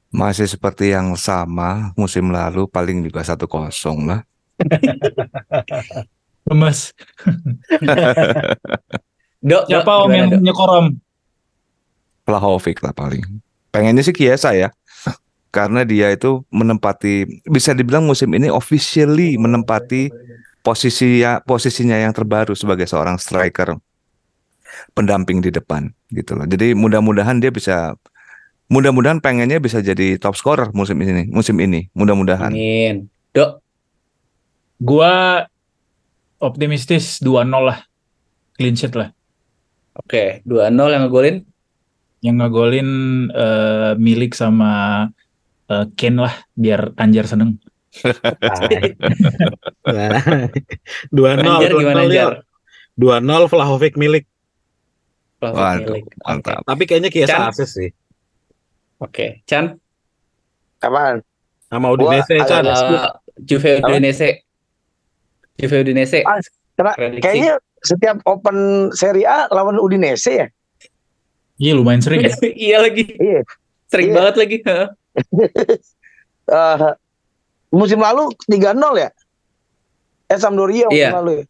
[0.09, 4.21] Masih seperti yang sama musim lalu paling juga satu kosong lah.
[6.49, 6.97] Lemes.
[9.49, 10.41] Dok, Siapa Dok, om yang Dok?
[10.43, 10.87] nyekorom?
[12.25, 13.23] Vlahovic lah paling.
[13.69, 14.73] Pengennya sih Kiesa ya.
[15.49, 20.13] Karena dia itu menempati bisa dibilang musim ini officially menempati
[20.61, 23.81] posisi posisinya yang terbaru sebagai seorang striker
[24.93, 26.45] pendamping di depan gitu loh.
[26.45, 27.97] Jadi mudah-mudahan dia bisa
[28.69, 31.89] Mudah-mudahan pengennya bisa jadi top scorer musim ini, musim ini.
[31.97, 32.53] Mudah-mudahan.
[32.53, 33.09] Amin.
[33.33, 33.65] Dok,
[34.79, 35.43] Gua
[36.39, 37.83] optimistis 2-0 lah.
[38.55, 39.11] Clean sheet lah.
[39.99, 41.37] oke, 2-0 yang ngegolin.
[42.23, 42.91] Yang ngegolin
[43.33, 45.07] eh, milik sama
[45.69, 47.57] eh, Kane lah biar Anjar seneng.
[51.09, 52.33] Dua nol, Anjar dua gimana nol Anjar?
[52.95, 54.25] Dua nol Vlahovic milik.
[55.39, 56.05] Vlahovic Waduh, milik.
[56.23, 56.61] Mantap.
[56.67, 57.91] Tapi kayaknya Kiesa asis sih.
[58.99, 59.79] Oke, Chan,
[60.83, 61.23] Apaan?
[61.71, 62.65] Sama Udinese Gua Chan.
[62.67, 63.11] eh,
[63.47, 63.79] Juve?
[63.79, 64.43] Udinese.
[65.55, 66.27] Juve Udinese.
[66.27, 66.43] Ah,
[67.23, 70.47] kayaknya setiap open Serie A lawan Udinese ya.
[71.59, 72.23] Iya lumayan sering.
[72.59, 73.07] iya lagi.
[73.19, 73.43] Iya.
[73.91, 74.17] Sering Iya.
[74.19, 74.57] banget lagi.
[76.49, 76.81] Eh,
[77.69, 79.13] musim lalu 3-0 ya?
[80.27, 81.13] Eh Sampdoria musim Iya.
[81.21, 81.45] lalu ya.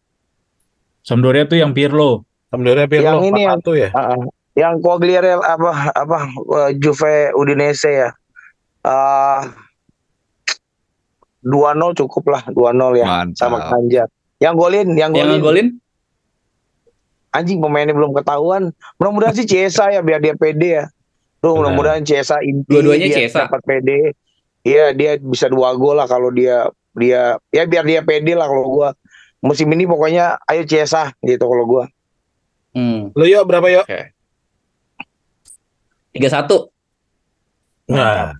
[1.06, 2.26] Sampdoria tuh yang Pirlo.
[2.50, 3.88] Sampdoria Pirlo Yang ini yang- 4-1 ya.
[3.94, 4.20] Ah, ah.
[4.58, 8.10] yang Quagliarella apa apa eh, Juve Udinese ya.
[8.82, 9.40] Eh
[11.46, 11.54] 2-0
[11.94, 13.38] cukup lah 2-0 ya Mantap.
[13.38, 14.10] sama Kanjar.
[14.42, 15.66] Yang golin, yang Yang golin.
[17.30, 18.74] Anjing pemainnya belum ketahuan.
[18.98, 20.84] Mudah-mudahan sih Ciesa ya biar dia pede ya.
[21.38, 23.46] Tuh mudah-mudahan Ciesa inti Dua-duanya dia Chiesa.
[23.46, 24.12] dapat pede.
[24.60, 28.66] Iya, dia bisa dua gol lah kalau dia dia ya biar dia pede lah kalau
[28.68, 28.88] gua.
[29.38, 31.84] Musim ini pokoknya ayo Ciesa gitu kalau gua.
[32.70, 33.86] hmm, Lu yuk berapa yuk?
[36.10, 36.68] 3-1
[37.88, 38.34] Nah,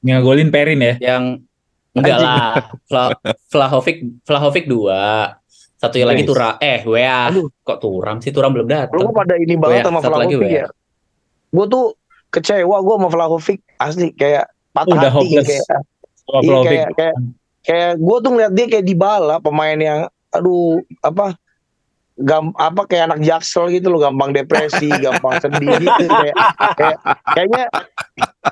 [0.00, 0.94] Yang ngegolin Perin ya.
[0.98, 1.24] yang
[1.92, 2.26] enggak Anjing.
[2.26, 2.52] lah.
[2.88, 3.04] Vla,
[3.46, 4.90] Vlahovic Vlahovic 2.
[5.76, 6.30] Satunya lagi Nice.
[6.30, 6.54] Turam.
[6.58, 7.20] Eh, WA.
[7.28, 7.46] Aduh.
[7.58, 8.30] Kok Turam sih?
[8.30, 9.00] Turam belum Lu datang.
[9.02, 10.58] kok pada ini banget Wea, sama satu lagi Vlahovic Wea.
[10.58, 10.66] ya.
[11.50, 11.98] Gua tuh
[12.30, 15.46] kecewa gua sama Vlahovic asli kayak patah Udah hati hopeless.
[15.48, 15.66] kayak
[16.30, 16.66] Iya Vlahovic.
[16.70, 17.16] kayak kayak
[17.60, 21.34] kayak gue tuh ngeliat dia kayak Dybala pemain yang aduh apa
[22.16, 26.36] gam apa kayak anak jaksel gitu loh gampang depresi gampang sedih gitu kayak
[26.76, 26.96] kayak
[27.32, 27.64] kayaknya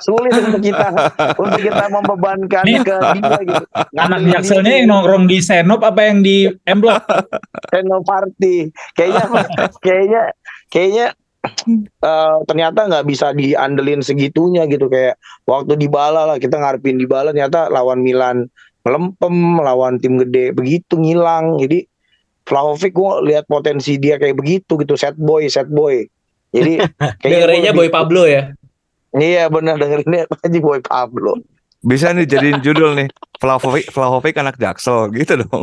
[0.00, 0.88] sulit untuk kita
[1.36, 6.18] untuk kita membebankan Nih, ke dia gitu Anak jakselnya yang nongkrong di Senop apa yang
[6.20, 7.04] di M Block?
[7.72, 9.24] Senoparty kayaknya
[9.78, 10.22] kayaknya
[10.68, 11.06] kayaknya
[11.44, 15.16] eh, ternyata nggak bisa diandelin segitunya gitu kayak
[15.46, 18.50] waktu di bala lah kita ngarepin di bala ternyata lawan Milan
[18.82, 21.84] melempem lawan tim gede begitu ngilang jadi
[22.48, 26.08] Vlahovic gua lihat potensi dia kayak begitu gitu set boy set boy
[26.48, 26.80] jadi
[27.22, 28.56] Dengerinnya Boy Pablo ya.
[29.12, 31.36] iya benar dengerinnya aja boy Pablo
[31.78, 33.06] Bisa nih jadiin judul nih.
[33.38, 35.62] Vlahovic, Vlahovic anak Jaksel gitu dong.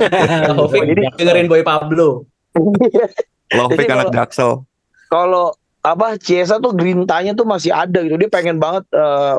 [0.00, 2.24] Vlahovic Jadi- dengerin Boy Pablo.
[3.52, 4.64] Vlahovic Jadi anak Jaksel.
[5.16, 5.46] Kalau
[5.80, 8.18] apa Ciesa tuh grintanya tuh masih ada gitu.
[8.18, 9.36] Dia pengen banget eh,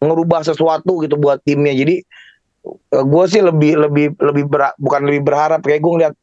[0.00, 1.74] ngerubah sesuatu gitu buat timnya.
[1.74, 2.00] Jadi
[2.88, 5.60] gue sih lebih lebih lebih ber- bukan lebih berharap.
[5.60, 6.14] Kayak gue ngeliat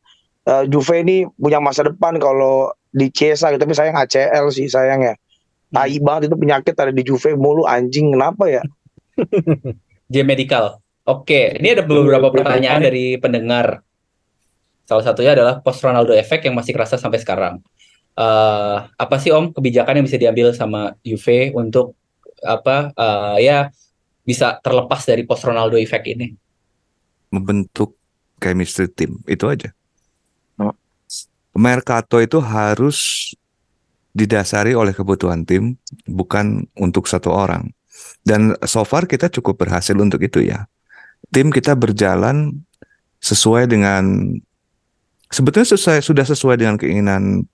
[0.49, 3.61] eh, Juve ini punya masa depan kalau di Ciesa gitu.
[3.61, 5.13] Tapi sayang ACL sih sayang ya.
[5.71, 8.11] Tai banget itu penyakit ada di Juve mulu anjing.
[8.11, 8.63] Kenapa ya?
[10.11, 10.79] J Medical.
[11.07, 13.81] Oke, ini ada beberapa pertanyaan dari pendengar.
[14.85, 17.63] Salah satunya adalah post Ronaldo effect yang masih kerasa sampai sekarang.
[18.21, 21.97] Eh, apa sih Om kebijakan yang bisa diambil sama Juve untuk
[22.45, 23.73] apa eh, ya
[24.21, 26.29] bisa terlepas dari post Ronaldo effect ini?
[27.33, 27.97] Membentuk
[28.37, 29.25] chemistry team.
[29.25, 29.73] Itu aja.
[30.61, 30.75] Oh.
[31.57, 33.31] Mercato itu harus
[34.11, 37.71] didasari oleh kebutuhan tim, bukan untuk satu orang.
[38.21, 40.67] Dan so far kita cukup berhasil untuk itu ya.
[41.31, 42.59] Tim kita berjalan
[43.23, 44.35] sesuai dengan
[45.31, 47.47] sebetulnya sesuai, sudah sesuai dengan keinginan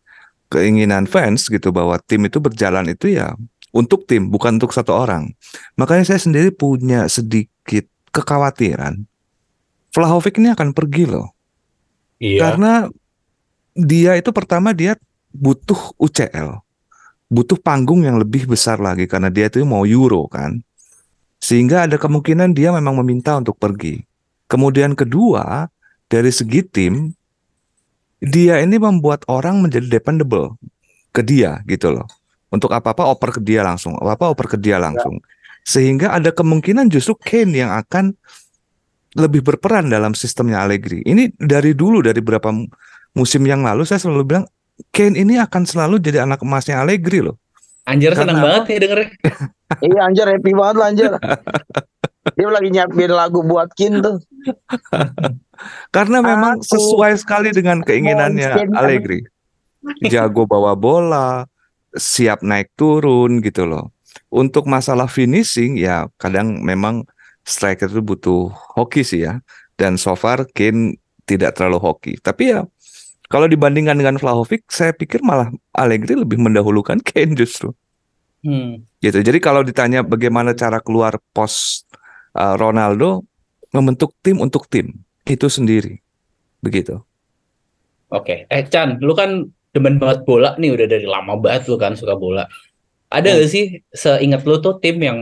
[0.48, 3.36] keinginan fans gitu bahwa tim itu berjalan itu ya
[3.76, 5.36] untuk tim bukan untuk satu orang.
[5.76, 7.86] Makanya saya sendiri punya sedikit
[8.16, 9.06] kekhawatiran
[9.98, 11.34] Vlahovic ini akan pergi loh.
[12.22, 12.46] iya.
[12.46, 12.86] Karena
[13.74, 14.94] dia itu pertama dia
[15.34, 16.62] butuh UCL.
[17.34, 20.62] Butuh panggung yang lebih besar lagi karena dia itu mau Euro kan.
[21.42, 24.06] Sehingga ada kemungkinan dia memang meminta untuk pergi.
[24.46, 25.66] Kemudian kedua,
[26.06, 27.17] dari segi tim
[28.24, 30.58] dia ini membuat orang menjadi dependable
[31.14, 32.06] ke dia gitu loh.
[32.48, 35.20] Untuk apa-apa oper ke dia langsung, apa-apa oper ke dia langsung.
[35.68, 38.16] Sehingga ada kemungkinan justru Kane yang akan
[39.20, 41.04] lebih berperan dalam sistemnya Allegri.
[41.04, 42.72] Ini dari dulu dari beberapa mu-
[43.18, 44.46] musim yang lalu saya selalu bilang
[44.96, 47.36] Kane ini akan selalu jadi anak emasnya Allegri loh.
[47.84, 48.46] Anjir Karena seneng apa?
[48.48, 49.10] banget nih dengernya.
[49.92, 51.12] iya anjir happy banget lah anjir
[52.40, 54.24] dia lagi nyiapin lagu buat Kin tuh
[55.92, 59.24] Karena memang Aku sesuai sekali dengan keinginannya Allegri.
[60.08, 61.48] Jago bawa bola,
[61.96, 63.94] siap naik turun gitu loh.
[64.28, 67.08] Untuk masalah finishing ya kadang memang
[67.48, 69.40] striker itu butuh hoki sih ya.
[69.78, 70.98] Dan so far Kane
[71.30, 72.14] tidak terlalu hoki.
[72.18, 72.66] Tapi ya
[73.28, 77.72] kalau dibandingkan dengan Vlahovic, saya pikir malah Allegri lebih mendahulukan Kane justru.
[78.46, 78.86] Hmm.
[79.02, 79.18] gitu.
[79.20, 81.84] Jadi kalau ditanya bagaimana cara keluar pos
[82.38, 83.26] uh, Ronaldo
[83.74, 86.00] membentuk tim untuk tim itu sendiri.
[86.64, 87.04] Begitu.
[88.10, 88.48] Oke.
[88.48, 89.44] Eh Chan, lu kan
[89.76, 92.48] demen banget bola nih udah dari lama banget lu kan suka bola.
[93.12, 93.40] Ada Hmm.
[93.44, 95.20] gak sih seingat lu tuh tim yang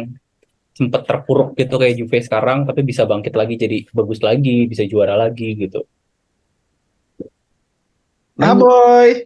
[0.75, 5.15] sempet terpuruk gitu kayak Juve sekarang tapi bisa bangkit lagi jadi bagus lagi, bisa juara
[5.15, 5.83] lagi gitu.
[8.35, 9.23] Ah, boy.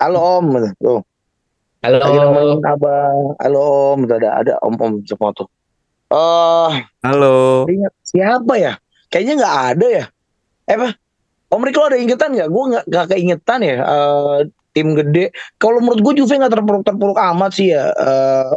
[0.00, 0.46] Halo Om,
[0.80, 1.00] tuh.
[1.84, 2.00] Halo.
[2.64, 3.36] Abang.
[3.36, 3.60] Halo
[3.92, 5.48] Om, tuh ada ada Om Om semua tuh.
[6.08, 6.70] Eh,
[7.04, 7.68] Halo.
[7.68, 8.72] ingat siapa ya?
[9.12, 10.04] Kayaknya nggak ada ya.
[10.68, 10.88] Eh apa?
[11.54, 12.48] Om Riko ada ingetan nggak?
[12.50, 13.76] Gue nggak nggak keingetan ya.
[13.84, 14.38] eh,
[14.74, 15.30] tim gede.
[15.60, 17.94] Kalau menurut gue Juve nggak terpuruk terpuruk amat sih ya.
[17.94, 18.52] Eh,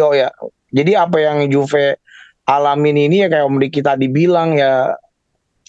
[0.00, 0.32] yo ya.
[0.72, 2.00] Jadi apa yang Juve
[2.46, 4.96] alamin ini ya kayak Om Riki tadi bilang ya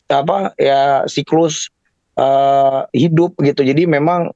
[0.08, 1.68] apa ya siklus
[2.16, 3.62] eh, hidup gitu.
[3.68, 4.32] Jadi memang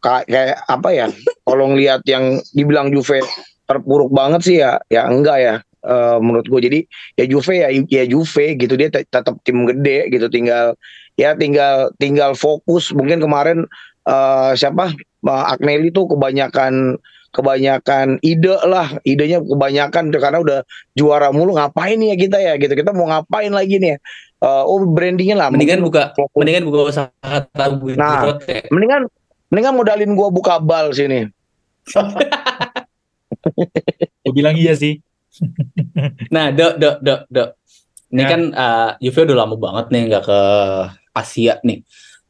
[0.00, 1.06] ka- kayak apa ya?
[1.44, 3.20] Kalau ngelihat yang dibilang Juve
[3.66, 5.54] terpuruk banget sih ya, ya enggak ya.
[5.86, 6.80] Eh, menurut gue jadi
[7.14, 8.74] ya Juve ya ya Juve gitu.
[8.74, 10.26] Dia te- tetap tim gede gitu.
[10.26, 10.74] Tinggal
[11.14, 12.90] ya tinggal tinggal fokus.
[12.90, 13.62] Mungkin kemarin
[14.02, 14.90] eh, siapa?
[15.22, 16.98] Eh, Agnelli tuh kebanyakan
[17.30, 18.98] kebanyakan ide lah.
[19.06, 20.58] Idenya kebanyakan karena udah
[20.92, 21.54] juara mulu.
[21.54, 22.58] Ngapain ya kita ya?
[22.58, 22.74] Gitu.
[22.74, 23.98] Kita mau ngapain lagi nih ya?
[24.36, 25.48] Eh, oh brandingnya lah.
[25.48, 26.34] Mendingan buka fokus.
[26.36, 27.08] mendingan buka usaha
[27.54, 28.36] tabu Nah.
[28.44, 28.66] ya.
[28.68, 29.06] mendingan
[29.48, 31.30] mendingan modalin gua buka bal sini.
[34.26, 34.98] Gue bilang iya sih.
[36.34, 37.50] Nah, dok, dok, dok, dok.
[38.06, 38.28] Ini Ya.
[38.30, 40.40] kan uh, Juve udah lama banget nih nggak ke
[41.12, 41.82] Asia nih.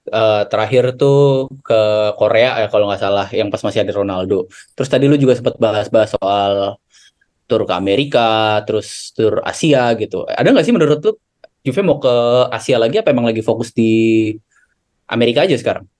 [0.06, 1.80] Eh, terakhir tuh ke
[2.14, 4.46] Korea ya kalau nggak salah, yang pas masih ada Ronaldo.
[4.78, 6.78] Terus tadi lu juga sempat bahas-bahas soal
[7.50, 10.22] tur ke Amerika, terus tur Asia gitu.
[10.30, 11.12] Ada nggak sih menurut lu
[11.66, 12.14] Juve mau ke
[12.54, 14.30] Asia lagi apa emang lagi fokus di
[15.10, 15.90] Amerika aja sekarang?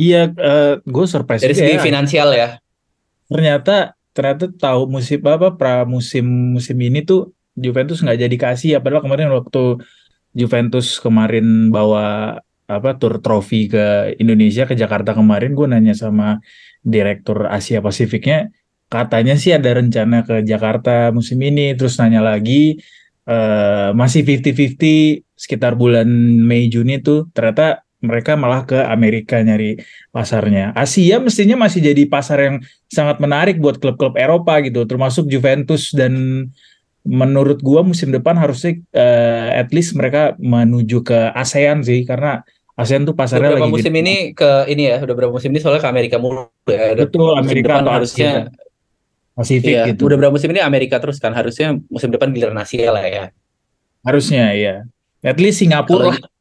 [0.00, 0.32] Iya,
[0.80, 1.84] gue surprise Dari segi ya.
[1.84, 2.56] finansial ya.
[3.28, 6.24] ternyata ternyata tahu musim apa pra musim
[6.56, 8.68] musim ini tuh Juventus nggak jadi kasih.
[8.76, 9.82] Ya padahal kemarin waktu
[10.34, 12.38] Juventus kemarin bawa
[12.70, 16.38] apa tur trofi ke Indonesia ke Jakarta kemarin gue nanya sama
[16.86, 18.54] direktur Asia Pasifiknya
[18.90, 21.74] katanya sih ada rencana ke Jakarta musim ini.
[21.78, 22.78] Terus nanya lagi
[23.26, 26.08] eh, masih 50-50 sekitar bulan
[26.42, 27.30] Mei Juni tuh.
[27.34, 29.80] Ternyata mereka malah ke Amerika nyari
[30.12, 30.72] pasarnya.
[30.72, 32.56] Asia mestinya masih jadi pasar yang
[32.88, 36.48] sangat menarik buat klub-klub Eropa gitu, termasuk Juventus dan
[37.04, 42.44] menurut gua musim depan harusnya eh, at least mereka menuju ke ASEAN sih karena
[42.76, 45.84] ASEAN tuh pasarnya Beberapa lagi musim ini ke ini ya, udah berapa musim ini soalnya
[45.84, 46.96] ke Amerika mulu ya.
[46.96, 48.32] Udah betul Amerika atau harusnya
[49.40, 50.04] Pasifik Iya, gitu.
[50.04, 53.24] udah berapa musim ini Amerika terus kan harusnya musim depan giliran Asia lah ya.
[54.04, 54.84] Harusnya ya.
[55.24, 56.39] At least Singapura Kalau lah.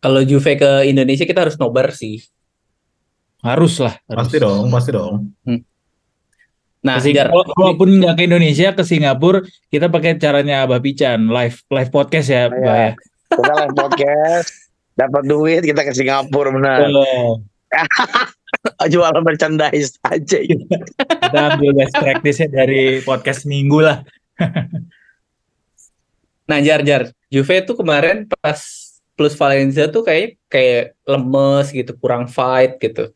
[0.00, 2.20] Kalau Juve ke Indonesia kita harus nobar sih.
[3.40, 3.96] harus lah.
[4.04, 4.28] harus.
[4.28, 5.32] Pasti dong, pasti dong.
[6.80, 11.90] Nah, Ke walaupun nggak ke Indonesia ke Singapura kita pakai caranya Abah Pican live live
[11.92, 12.64] podcast ya, Iya.
[12.64, 12.90] Bah ya.
[13.28, 14.48] kita live podcast
[14.96, 17.44] dapat duit kita ke Singapura benar Oh,
[18.92, 20.64] jualan merchandise aja gitu.
[21.04, 24.00] kita ambil best practice-nya dari podcast minggu lah.
[26.48, 28.79] nah Jar, Jar, Juve tuh kemarin pas
[29.20, 33.12] plus Valencia tuh kayak kayak lemes gitu, kurang fight gitu.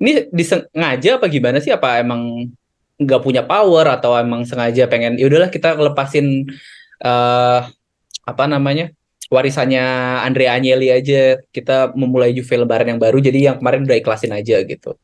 [0.00, 1.68] Ini disengaja apa gimana sih?
[1.68, 2.48] Apa emang
[2.96, 6.46] nggak punya power atau emang sengaja pengen ya udahlah kita lepasin
[7.02, 7.60] eh
[8.24, 8.94] apa namanya
[9.28, 9.82] warisannya
[10.22, 14.62] Andrea Agnelli aja kita memulai Juve lebaran yang baru jadi yang kemarin udah ikhlasin aja
[14.64, 14.96] gitu.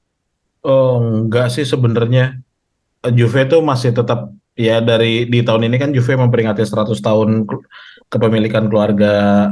[0.65, 2.41] Oh, enggak sih sebenarnya.
[3.01, 7.49] Juve tuh masih tetap ya dari di tahun ini kan Juve memperingati 100 tahun
[8.13, 9.49] kepemilikan keluarga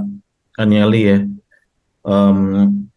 [0.59, 1.19] Agnelli ya.
[2.09, 2.39] Em,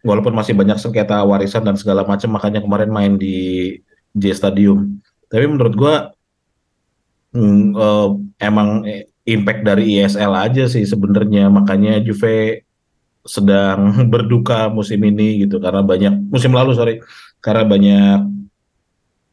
[0.01, 3.78] walaupun masih banyak sengketa warisan dan segala macam makanya kemarin main di
[4.18, 4.97] J Stadium.
[5.30, 5.95] Tapi menurut gua
[7.38, 8.09] mm, eh,
[8.41, 8.82] emang
[9.24, 12.66] impact dari ISL aja sih sebenarnya makanya Juve
[13.22, 16.95] sedang berduka musim ini gitu karena banyak musim lalu sorry
[17.38, 18.20] karena banyak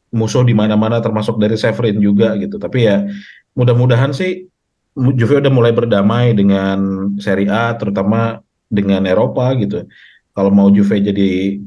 [0.09, 2.57] musuh di mana-mana termasuk dari Severin juga gitu.
[2.57, 3.05] Tapi ya
[3.53, 4.49] mudah-mudahan sih
[4.97, 9.85] Juve udah mulai berdamai dengan Serie A terutama dengan Eropa gitu.
[10.33, 11.59] Kalau mau Juve jadi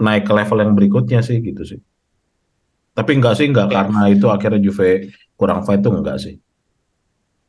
[0.00, 1.80] naik ke level yang berikutnya sih gitu sih.
[2.92, 3.74] Tapi enggak sih enggak Oke.
[3.76, 6.36] karena itu akhirnya Juve kurang fight tuh enggak sih.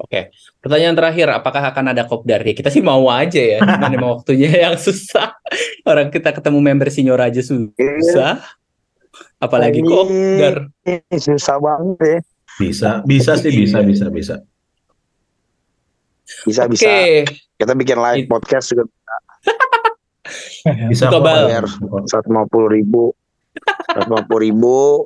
[0.03, 2.43] Oke, pertanyaan terakhir, apakah akan ada kopdar?
[2.43, 5.31] Ya kita sih mau aja ya, cuman emang waktunya yang susah.
[5.87, 8.43] Orang kita ketemu member senior aja susah,
[9.39, 10.55] apalagi Ini kopdar.
[11.15, 12.19] susah banget ya
[12.55, 14.35] Bisa, bisa sih bisa bisa bisa.
[16.43, 16.87] bisa bisa
[17.55, 18.85] kita bikin live It- podcast juga
[20.87, 21.51] Bisa Buka bal.
[21.51, 21.65] bayar
[22.05, 23.03] satu lima puluh ribu
[23.93, 25.05] 150 ribu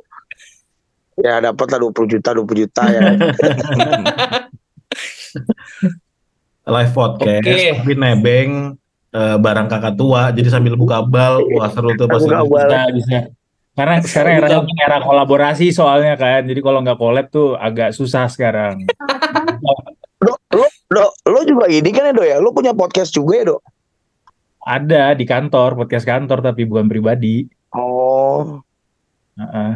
[1.18, 3.02] ya dapat lah 20 juta 20 juta ya
[6.68, 7.74] live podcast Oke.
[7.76, 8.78] tapi nebeng
[9.12, 12.50] eh, barang kakak tua jadi sambil buka bal wah seru tuh pas Buka itu.
[12.52, 12.70] bal.
[12.70, 13.18] Bisa, bisa.
[13.78, 16.42] Karena sekarang kan era kolaborasi soalnya kan.
[16.44, 18.90] Jadi kalau nggak collab tuh agak susah sekarang.
[20.26, 23.46] lo lo lo lo juga ini kan ya do ya lo punya podcast juga ya
[23.54, 23.58] do
[24.60, 27.46] Ada di kantor, podcast kantor tapi bukan pribadi.
[27.72, 28.60] oh
[29.38, 29.72] Heeh.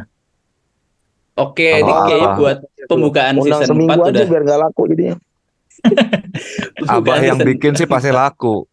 [1.37, 2.03] Oke, ini Oh.
[2.03, 2.57] kayaknya buat
[2.89, 5.15] pembukaan undang season seminggu 4 aja udah biar gak laku jadinya
[6.91, 8.65] Abah yang bikin sih pasti laku.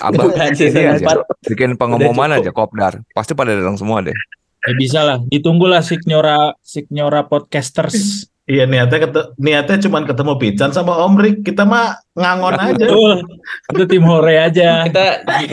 [0.00, 4.16] Abah pembukaan ini aja, 4 bikin pengumuman aja kopdar, pasti pada datang semua deh.
[4.62, 5.18] Ya bisa lah.
[5.28, 8.26] Ditunggulah Signora Signora Podcasters.
[8.46, 13.14] iya niatnya kete- niatnya cuman ketemu Pican sama Om Rick kita mah ngangon aja Betul.
[13.74, 14.86] Itu tim hore aja.
[14.86, 15.04] kita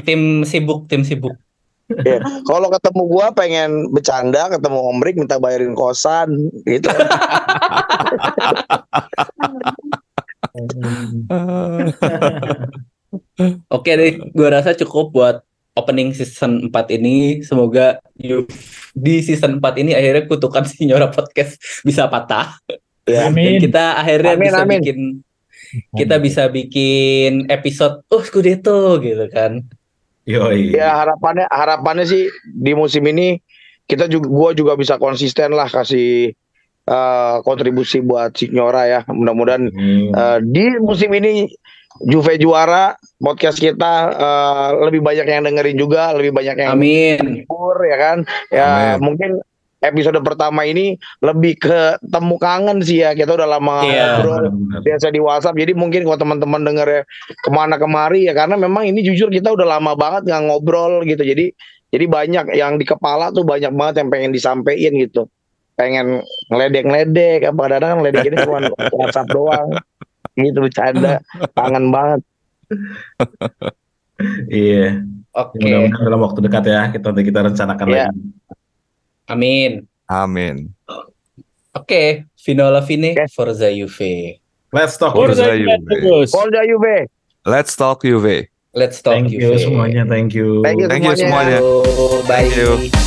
[0.06, 1.34] tim sibuk, tim sibuk.
[2.06, 6.30] Ya, kalau ketemu gua pengen bercanda ketemu Om Rick minta bayarin kosan
[6.64, 6.90] gitu
[13.68, 15.36] Oke deh, gua rasa cukup buat
[15.74, 17.42] opening season 4 ini.
[17.42, 18.46] Semoga you-
[18.94, 22.54] di season 4 ini akhirnya kutukan Signora Podcast bisa patah.
[23.04, 23.58] ya Dan Amin.
[23.60, 24.80] kita akhirnya Amin, bisa amin.
[24.80, 25.00] bikin
[25.92, 29.66] kita bisa bikin episode oh Scudetto gitu kan.
[30.24, 33.42] yoi ya harapannya harapannya sih di musim ini
[33.84, 36.32] kita juga gua juga bisa konsisten lah kasih
[36.86, 40.14] eh, kontribusi buat Signora ya mudah-mudahan Hmm.
[40.14, 41.50] eh, di musim ini
[42.02, 47.18] Juve juara podcast kita eh, lebih banyak yang dengerin juga lebih banyak yang Amin.
[47.22, 48.18] menghibur ya kan
[48.50, 48.98] ya Amin.
[49.06, 49.30] mungkin
[49.84, 54.80] episode pertama ini lebih ke temu kangen sih ya kita udah lama ngobrol Benar-benar.
[54.82, 58.88] biasa di WhatsApp jadi mungkin kalau teman-teman denger ya ke mana kemari ya karena memang
[58.88, 61.52] ini jujur kita udah lama banget nggak ngobrol gitu jadi
[61.94, 65.28] jadi banyak yang di kepala tuh banyak banget yang pengen disampaikan gitu
[65.76, 68.60] pengen ngeledek-ngeledek apa kadang ngeledek ini cuma
[68.98, 69.70] WhatsApp doang
[70.34, 71.20] gitu bercanda
[71.58, 72.22] kangen banget
[74.50, 75.02] iya
[75.34, 75.58] Oke.
[75.60, 78.06] mudah-mudahan dalam waktu dekat ya kita nanti kita rencanakan Iya.
[78.08, 78.22] lagi
[79.24, 79.72] Amin.
[80.06, 80.68] Amin.
[81.74, 83.26] Oke, Vinola Fine Oke.
[83.32, 84.38] Forza Juve.
[84.70, 85.80] let's talk Forza Forza Juve.
[85.80, 86.30] Juventus.
[86.30, 87.08] Polda Juve
[87.44, 88.48] Let's talk Juve.
[88.76, 89.64] Let's talk thank you Juve.
[89.64, 91.58] semuanya thank you Thank you Thank you semuanya.
[91.58, 91.98] semuanya.
[91.98, 92.46] Oh, bye.
[92.46, 92.56] Thank
[92.92, 93.03] you.